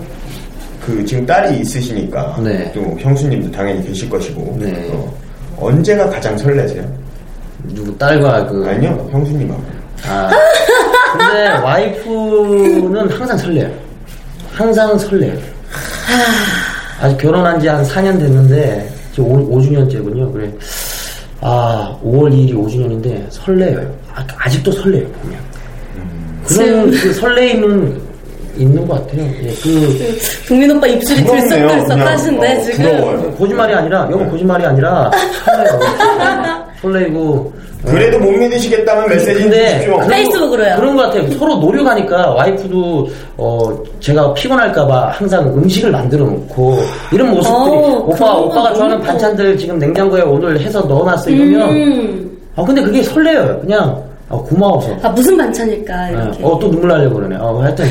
그 0.86 1.04
지금 1.06 1.26
딸이 1.26 1.60
있으시니까 1.62 2.38
네. 2.44 2.72
또 2.74 2.96
형수님도 3.00 3.52
당연히 3.52 3.86
계실 3.88 4.10
것이고 4.10 4.56
네. 4.60 4.90
어, 4.94 5.18
언제가 5.60 6.08
가장 6.10 6.38
설레세요? 6.38 6.86
누구 7.74 7.98
딸과 7.98 8.46
그 8.48 8.66
아니요 8.68 9.08
형수님하고. 9.12 9.64
아, 10.08 10.30
근데 11.18 11.48
와이프는 11.64 13.10
항상 13.10 13.38
설레요. 13.38 13.72
항상 14.52 14.98
설레요. 15.00 15.34
아직 17.02 17.18
결혼한 17.18 17.60
지 17.60 17.68
한 17.68 17.84
4년 17.84 18.20
됐는데, 18.20 18.90
지금 19.12 19.32
5, 19.52 19.62
주년째군요 19.62 20.32
그래. 20.32 20.52
아, 21.42 21.98
5월 22.04 22.32
2일이 22.32 22.54
5주년인데 22.54 23.26
설레요. 23.32 23.92
아, 24.14 24.50
직도 24.50 24.72
설레요, 24.72 25.08
보면. 25.08 25.40
그런 26.48 26.92
그 26.92 27.14
설레임은 27.14 28.02
있는 28.58 28.88
것 28.88 28.96
같아요. 29.08 29.24
예, 29.44 29.54
그, 29.62 30.18
국민 30.48 30.72
오빠 30.72 30.88
입술이 30.88 31.24
부럽네요. 31.24 31.48
들썩들썩 31.50 31.88
그냥, 31.90 32.08
하신데 32.08 32.56
어, 32.58 32.62
지금. 32.62 32.86
부러워요. 32.86 33.32
거짓말이 33.38 33.74
아니라, 33.74 34.08
이건 34.10 34.30
거짓말이 34.32 34.66
아니라, 34.66 35.12
설레요. 35.46 35.80
설레이고. 36.82 37.54
그래도 37.86 38.18
못 38.18 38.32
믿으시겠다면 38.32 39.10
메시지 39.10 39.34
근데 39.36 39.74
주십시오. 39.74 39.94
그런 39.98 40.10
페이스북으로요. 40.10 40.76
그런 40.78 40.96
것 40.96 41.04
같아요. 41.04 41.32
서로 41.38 41.56
노력하니까 41.58 42.32
와이프도 42.32 43.08
어 43.38 43.78
제가 44.00 44.34
피곤할까봐 44.34 45.10
항상 45.12 45.46
음식을 45.56 45.92
만들어 45.92 46.26
놓고 46.26 46.80
이런 47.12 47.30
모습들이 47.30 47.54
어, 47.78 48.06
오빠 48.08 48.34
오빠가 48.38 48.74
좋아하는 48.74 48.98
너무 48.98 49.04
반찬들 49.08 49.56
지금 49.56 49.78
냉장고에 49.78 50.22
오늘 50.24 50.60
해서 50.60 50.82
넣어놨어 50.82 51.30
이러면 51.30 51.70
음. 51.76 52.38
아 52.56 52.64
근데 52.64 52.82
그게 52.82 53.04
설레요. 53.04 53.60
그냥 53.62 54.04
아, 54.30 54.36
고마워서. 54.36 54.90
아 55.04 55.10
무슨 55.10 55.38
반찬일까 55.38 56.10
이렇게. 56.10 56.44
어 56.44 56.58
또 56.58 56.72
눈물 56.72 56.88
나려고 56.90 57.18
그러네. 57.18 57.36
어 57.40 57.60
하여튼 57.62 57.86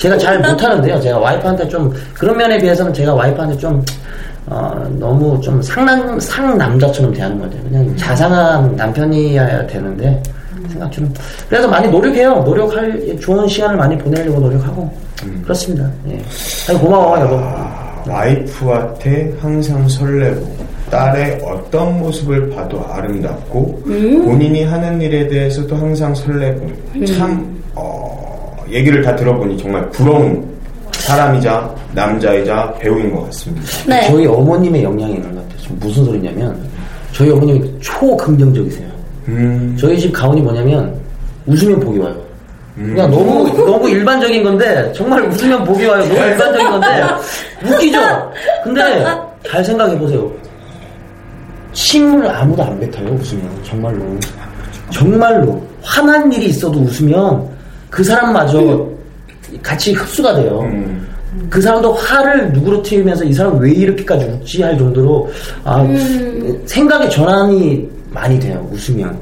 제가 0.00 0.16
잘 0.16 0.38
못하는데요. 0.38 0.98
제가 1.00 1.18
와이프한테 1.18 1.68
좀 1.68 1.92
그런 2.14 2.36
면에 2.36 2.58
비해서는 2.58 2.92
제가 2.92 3.14
와이프한테 3.14 3.56
좀 3.58 3.84
어, 4.46 4.72
너무 4.98 5.38
좀 5.42 5.60
상남 5.60 6.18
상남자처럼 6.18 7.12
대하는 7.12 7.38
것 7.38 7.44
같아요. 7.50 7.62
그냥 7.68 7.96
자상한 7.96 8.74
남편이어야 8.76 9.66
되는데 9.66 10.22
생각 10.70 10.90
좀 10.90 11.12
그래서 11.50 11.68
많이 11.68 11.86
노력해요. 11.88 12.36
노력할 12.36 13.18
좋은 13.20 13.46
시간을 13.46 13.76
많이 13.76 13.98
보내려고 13.98 14.40
노력하고 14.40 14.90
그렇습니다. 15.42 15.88
예. 16.08 16.18
아니, 16.68 16.78
고마워 16.78 17.20
여보. 17.20 17.36
아, 17.36 18.02
와이프한테 18.08 19.34
항상 19.38 19.86
설레고 19.86 20.56
딸의 20.90 21.42
어떤 21.44 21.98
모습을 22.00 22.48
봐도 22.48 22.82
아름답고 22.90 23.82
본인이 23.84 24.64
하는 24.64 24.98
일에 25.02 25.28
대해서도 25.28 25.76
항상 25.76 26.14
설레고 26.14 26.66
참 27.06 27.60
어, 27.74 28.29
얘기를 28.70 29.02
다 29.02 29.14
들어보니 29.16 29.58
정말 29.58 29.88
부러운 29.90 30.48
사람이자 30.92 31.74
남자이자 31.92 32.72
배우인 32.78 33.14
것 33.14 33.24
같습니다. 33.26 33.66
네. 33.86 34.06
저희 34.08 34.26
어머님의 34.26 34.82
영향이 34.84 35.14
있는 35.14 35.34
것 35.34 35.42
같아요. 35.42 35.58
지금 35.60 35.76
무슨 35.80 36.04
소리냐면 36.04 36.56
저희 37.12 37.30
어머님이 37.30 37.78
초긍정적이세요. 37.80 38.88
음, 39.28 39.76
저희 39.78 39.98
집 39.98 40.12
가훈이 40.12 40.40
뭐냐면 40.40 40.94
웃으면 41.46 41.80
복이 41.80 41.98
와요. 41.98 42.14
그냥 42.76 43.10
너무 43.10 43.46
너무 43.66 43.90
일반적인 43.90 44.42
건데 44.42 44.90
정말 44.94 45.22
웃으면 45.24 45.64
복이 45.64 45.84
와요. 45.86 46.02
너무 46.04 46.14
일반적인 46.14 46.70
건데 46.70 46.86
웃기죠. 47.74 47.98
근데 48.64 49.04
잘 49.46 49.64
생각해 49.64 49.98
보세요. 49.98 50.30
침을 51.72 52.26
아무도 52.28 52.62
안 52.62 52.78
뱉어요. 52.80 53.08
웃으면 53.14 53.48
정말로 53.64 53.98
정말로 54.90 55.62
화난 55.82 56.32
일이 56.32 56.46
있어도 56.46 56.78
웃으면 56.80 57.48
그 57.90 58.04
사람마저 58.04 58.88
같이 59.62 59.92
흡수가 59.92 60.36
돼요. 60.36 60.60
음, 60.62 61.06
그 61.50 61.60
사람도 61.60 61.92
화를 61.92 62.52
누구로 62.52 62.82
튀우면서 62.82 63.24
이 63.24 63.32
사람 63.32 63.58
왜 63.58 63.72
이렇게까지 63.72 64.24
웃지 64.26 64.62
할 64.62 64.78
정도로 64.78 65.28
아, 65.64 65.86
생각의 66.66 67.10
전환이 67.10 67.88
많이 68.10 68.38
돼요 68.38 68.66
웃으면. 68.72 69.18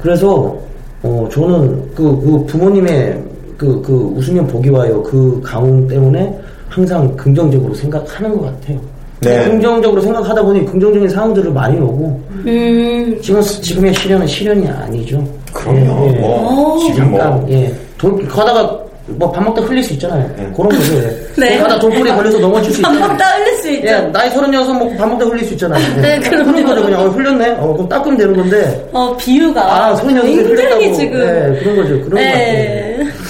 그래서 0.00 0.56
어, 1.02 1.28
저는 1.32 1.94
그, 1.94 2.20
그 2.20 2.44
부모님의 2.46 3.22
그, 3.56 3.80
그 3.82 3.92
웃으면 4.16 4.46
복이 4.46 4.68
와요. 4.70 5.02
그 5.02 5.40
강운 5.42 5.86
때문에 5.88 6.38
항상 6.68 7.14
긍정적으로 7.16 7.74
생각하는 7.74 8.36
것 8.36 8.44
같아요. 8.44 8.80
네. 9.20 9.44
긍정적으로 9.44 10.00
생각하다 10.00 10.42
보니 10.42 10.64
긍정적인 10.64 11.08
상황들을 11.08 11.52
많이 11.52 11.78
오고 11.78 12.22
음. 12.46 13.18
지금 13.20 13.42
지금의 13.42 13.92
시련은 13.92 14.26
시련이 14.26 14.66
아니죠 14.66 15.22
그럼요. 15.62 16.06
예, 16.06 16.14
예. 16.14 16.18
뭐, 16.20 16.78
지금 16.86 17.10
뭐, 17.10 17.20
잠깐, 17.20 17.50
예. 17.50 17.74
돌, 17.98 18.26
가다가 18.28 18.80
뭐 19.18 19.32
밥 19.32 19.42
먹다 19.42 19.62
흘릴 19.62 19.82
수 19.82 19.92
있잖아요. 19.94 20.28
그런 20.54 20.68
거죠. 20.68 20.94
예. 20.96 21.26
네. 21.36 21.58
가다 21.58 21.78
돌고리에 21.80 22.14
걸려서 22.14 22.38
넘어질 22.38 22.72
수밥 22.72 22.92
있잖아요. 22.92 23.08
먹다 23.12 23.24
흘릴 23.36 23.56
수 23.56 23.70
있죠. 23.72 23.88
예, 23.88 24.00
나이 24.12 24.30
서른여섯 24.30 24.76
먹고 24.76 24.96
밥 24.96 25.06
먹다 25.08 25.24
흘릴 25.26 25.44
수 25.44 25.52
있잖아요. 25.54 25.82
예. 25.96 26.00
네, 26.00 26.18
그럼요. 26.20 26.52
그런 26.52 26.64
거죠. 26.66 26.82
그냥 26.84 27.00
어, 27.00 27.08
흘렸네. 27.08 27.50
어, 27.58 27.72
그럼 27.72 27.88
닦으면 27.88 28.16
되는 28.18 28.36
건데. 28.36 28.88
어 28.92 29.16
비유가 29.16 29.62
아, 29.62 29.94
서른여섯에 29.96 30.34
굉장히 30.36 30.54
흘렸다고. 30.54 30.94
지금. 30.96 31.20
네, 31.20 31.58
그런 31.60 31.76
거죠. 31.76 32.00
그런 32.02 32.14
네. 32.14 32.96
거 32.98 33.04
같아요. 33.04 33.20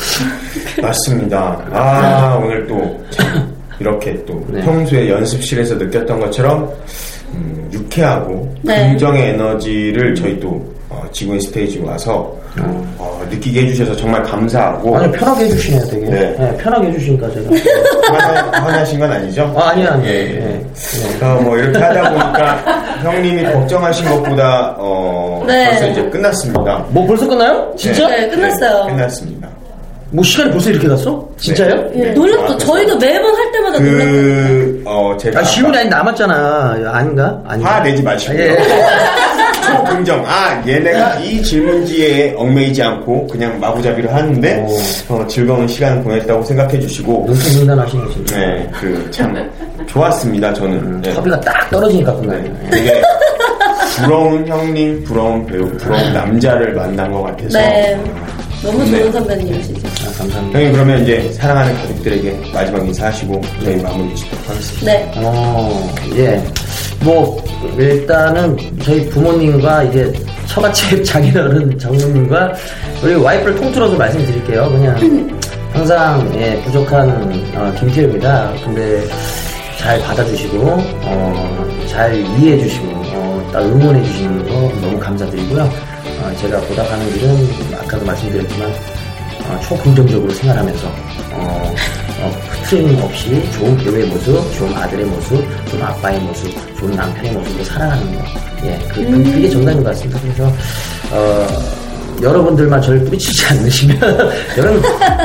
맞습니다. 0.83 1.64
아, 1.73 2.40
오늘 2.43 2.66
또, 2.66 3.01
참 3.11 3.53
이렇게 3.79 4.23
또, 4.27 4.43
네. 4.49 4.61
평소에 4.61 5.09
연습실에서 5.09 5.75
느꼈던 5.77 6.21
것처럼, 6.21 6.71
음, 7.35 7.69
유쾌하고, 7.73 8.55
네. 8.62 8.88
긍정의 8.90 9.31
에너지를 9.31 10.14
저희 10.14 10.38
또, 10.40 10.62
어, 10.90 11.05
지구인 11.12 11.40
스테이지 11.40 11.79
와서, 11.85 12.35
어, 12.98 13.22
느끼게 13.31 13.62
해주셔서 13.62 13.94
정말 13.96 14.20
감사하고, 14.24 14.96
아니, 14.98 15.12
편하게 15.12 15.44
해주시네요, 15.44 15.85
되게. 15.87 16.07
네. 16.07 16.37
예, 16.40 16.57
편하게 16.57 16.88
해주시니까 16.88 17.31
제가. 17.31 17.50
화나- 18.11 18.53
화나신 18.64 18.98
건 18.98 19.12
아니죠? 19.12 19.55
아, 19.57 19.68
아니요, 19.68 19.88
아니요. 19.90 20.11
예, 20.11 20.14
예. 20.14 20.64
예. 21.20 21.24
어, 21.24 21.40
뭐, 21.42 21.57
이렇게 21.57 21.79
하다 21.79 22.11
보니까, 22.11 22.57
형님이 23.05 23.44
걱정하신 23.53 24.09
것보다, 24.11 24.74
어, 24.79 25.44
네. 25.46 25.70
벌써 25.70 25.87
이제 25.88 26.03
끝났습니다. 26.11 26.85
뭐 26.88 27.07
벌써 27.07 27.29
끝나요? 27.29 27.72
진짜? 27.76 28.09
네, 28.09 28.29
끝났어요. 28.29 28.85
네, 28.87 28.92
끝났습니다. 28.96 29.48
뭐 30.12 30.24
시간이 30.24 30.50
벌써 30.50 30.70
이렇게 30.70 30.88
갔어? 30.88 31.24
진짜요? 31.38 31.85
예, 31.94 32.07
놀랍죠. 32.11 32.59
저희도 32.59 32.98
매번 32.98 33.33
할 33.33 33.53
때마다. 33.53 33.79
그, 33.79 34.83
어, 34.85 35.16
제가. 35.16 35.38
아, 35.38 35.42
질문이 35.44 35.79
아니 35.79 35.88
남았잖아. 35.88 36.79
아닌가? 36.92 37.40
아닌가? 37.46 37.70
화 37.76 37.81
내지 37.81 38.03
마시고요. 38.03 38.40
예. 38.42 38.59
초긍정. 39.77 40.25
아, 40.27 40.63
얘네가 40.67 41.17
이 41.21 41.43
질문지에 41.43 42.35
얽매이지 42.37 42.83
않고 42.83 43.27
그냥 43.27 43.59
마구잡이로 43.61 44.11
하는데, 44.11 44.67
어, 45.09 45.27
즐거운 45.27 45.67
시간을 45.67 46.03
보냈다고 46.03 46.43
생각해 46.43 46.81
주시고, 46.81 47.25
눈썹 47.27 47.59
능단하시네, 47.59 48.03
진짜. 48.13 48.39
네, 48.39 48.71
그, 48.73 49.11
참, 49.11 49.51
좋았습니다, 49.87 50.53
저는. 50.55 51.01
네. 51.01 51.15
커피가 51.15 51.41
딱 51.41 51.71
떨어지니까 51.71 52.15
끝나요. 52.17 52.45
예. 52.67 52.71
되게 52.71 53.03
부러운 54.03 54.47
형님, 54.47 55.05
부러운 55.05 55.45
배우, 55.47 55.69
부러운 55.77 56.13
남자를 56.13 56.73
만난 56.75 57.11
것 57.13 57.23
같아서. 57.23 57.59
네. 57.59 58.01
너무 58.63 58.79
좋은 58.87 58.93
네. 58.93 59.13
선배님이시죠. 59.13 59.89
아, 59.89 60.19
감사합니다. 60.19 60.59
형님, 60.59 60.73
그러면 60.73 61.03
이제 61.03 61.33
사랑하는 61.33 61.75
가족들에게 61.77 62.41
마지막 62.53 62.87
인사하시고, 62.87 63.41
저희 63.65 63.77
마무리 63.77 64.15
짓도록 64.15 64.49
하겠습니다. 64.51 64.93
네. 64.93 65.13
어, 65.17 65.95
예. 66.17 66.43
뭐, 67.03 67.43
일단은 67.79 68.57
저희 68.83 69.09
부모님과 69.09 69.85
이제 69.85 70.13
처갓집 70.47 71.05
장인어른 71.05 71.77
장모님과 71.79 72.53
우리 73.03 73.15
와이프를 73.15 73.57
통틀어서 73.57 73.97
말씀드릴게요. 73.97 74.69
그냥 74.71 75.39
항상 75.73 76.31
예, 76.39 76.61
부족한 76.65 77.09
어, 77.57 77.75
김태우입니다. 77.79 78.53
근데 78.65 79.07
잘 79.79 79.99
받아주시고, 80.03 80.59
어, 81.05 81.69
잘 81.89 82.15
이해해주시고, 82.15 82.87
어, 82.93 83.51
딱 83.53 83.63
응원해주시는 83.63 84.47
거 84.47 84.53
너무 84.81 84.99
감사드리고요. 84.99 85.63
어, 85.63 86.33
제가 86.39 86.61
보답하는 86.61 87.09
일은 87.17 87.49
아까도 87.81 88.05
말씀드렸지만 88.05 88.71
어, 89.51 89.61
초긍정적으로 89.61 90.33
생활하면서 90.33 90.87
어, 91.33 91.75
어, 92.21 92.33
틀림 92.69 93.03
없이 93.03 93.51
좋은 93.53 93.77
배우의 93.79 94.07
모습, 94.07 94.57
좋은 94.57 94.73
아들의 94.75 95.05
모습, 95.07 95.45
좋은 95.69 95.83
아빠의 95.83 96.21
모습, 96.21 96.77
좋은 96.79 96.95
남편의 96.95 97.33
모습으로 97.33 97.65
살아가는 97.65 98.15
거. 98.15 98.25
예, 98.65 98.79
그, 98.93 99.05
그, 99.05 99.25
그게 99.25 99.49
정답인 99.49 99.83
것 99.83 99.91
같습니다. 99.91 100.21
그래서 100.21 100.53
어, 101.11 101.47
여러분들만 102.23 102.81
저를 102.83 103.05
뿌리치지 103.05 103.47
않으시면 103.47 103.99
여러분 104.57 104.83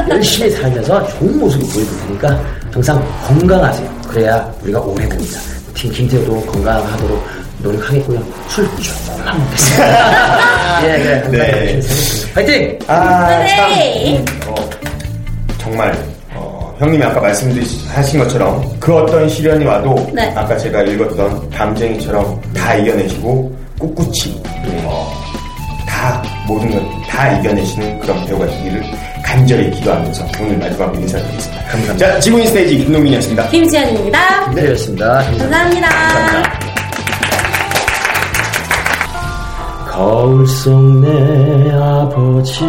열심히 0.10 0.50
살면서 0.50 1.08
좋은 1.10 1.38
모습을 1.40 1.66
보여줄 1.68 2.00
테니까 2.00 2.44
항상 2.72 3.08
건강하세요. 3.28 4.02
그래야 4.08 4.54
우리가 4.64 4.80
오래 4.80 5.08
봅니다. 5.08 5.40
팀 5.74 5.92
김태호도 5.92 6.42
건강하도록 6.46 7.35
노력하겠고요. 7.66 8.24
술 8.48 8.66
조금만 8.78 9.40
먹겠습니다. 9.40 10.84
예, 10.88 10.98
네. 10.98 11.30
네. 11.30 11.80
네. 11.80 11.82
화이팅! 12.34 12.80
아, 12.88 13.46
참. 13.48 13.70
네. 13.70 14.26
어, 14.48 14.56
정말, 15.58 15.98
어, 16.34 16.76
형님이 16.80 17.04
아까 17.04 17.20
말씀하신 17.22 18.20
것처럼 18.20 18.80
그 18.80 18.96
어떤 18.96 19.28
시련이 19.28 19.66
와도 19.66 19.96
네. 20.14 20.32
아까 20.36 20.58
제가 20.58 20.84
읽었던 20.84 21.50
담쟁이처럼 21.50 22.42
다 22.54 22.76
이겨내시고 22.76 23.56
꿋꿋이 23.80 24.42
어, 24.84 25.12
다 25.88 26.22
모든 26.48 26.72
것다 26.72 27.40
이겨내시는 27.40 28.00
그런 28.00 28.26
배우가 28.26 28.46
되기를 28.46 28.84
간절히 29.24 29.72
기도하면서 29.72 30.28
오늘 30.40 30.58
마지막으로 30.60 31.02
인사드리겠습니다. 31.02 31.64
감사합니다. 31.64 31.98
자, 31.98 32.20
지구인 32.20 32.48
스테이지 32.48 32.78
김동민이었습니다. 32.78 33.48
김지현입니다. 33.50 34.50
기다렸습니다. 34.52 35.24
감사합니다. 35.40 36.65
거울 39.96 40.46
속 40.46 40.76
내 41.00 41.72
아버지 41.72 42.62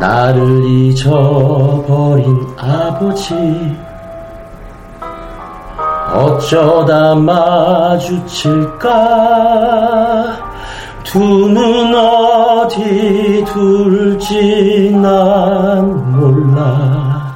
나를 0.00 0.64
잊어버린 0.64 2.24
아버지 2.56 3.34
어쩌다 6.14 7.14
마주칠까? 7.14 8.88
두 11.04 11.48
눈 11.48 11.94
어디 11.94 13.44
둘지 13.46 14.90
난 14.92 16.12
몰라. 16.16 17.30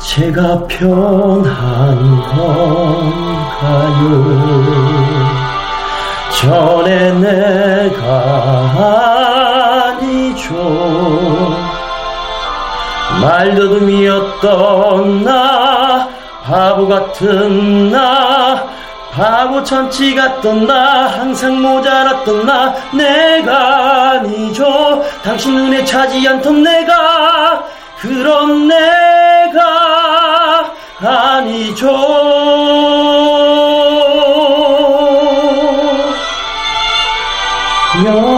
제가 0.00 0.62
편한 0.66 1.96
건 2.20 3.31
가요? 3.62 5.22
전에 6.40 7.12
내가 7.12 8.08
아니죠. 10.00 10.50
말더듬이었던 13.20 15.22
나, 15.22 16.08
바보 16.42 16.88
같은 16.88 17.92
나, 17.92 18.66
바보 19.12 19.62
천치 19.62 20.16
같던 20.16 20.66
나, 20.66 21.06
항상 21.06 21.62
모자랐던 21.62 22.44
나, 22.44 22.74
내가 22.92 24.10
아니죠. 24.12 25.04
당신 25.22 25.54
눈에 25.54 25.84
차지 25.84 26.26
않던 26.26 26.64
내가, 26.64 27.62
그런 28.00 28.66
내가 28.66 30.72
아니죠. 31.00 32.31
여 38.04 38.31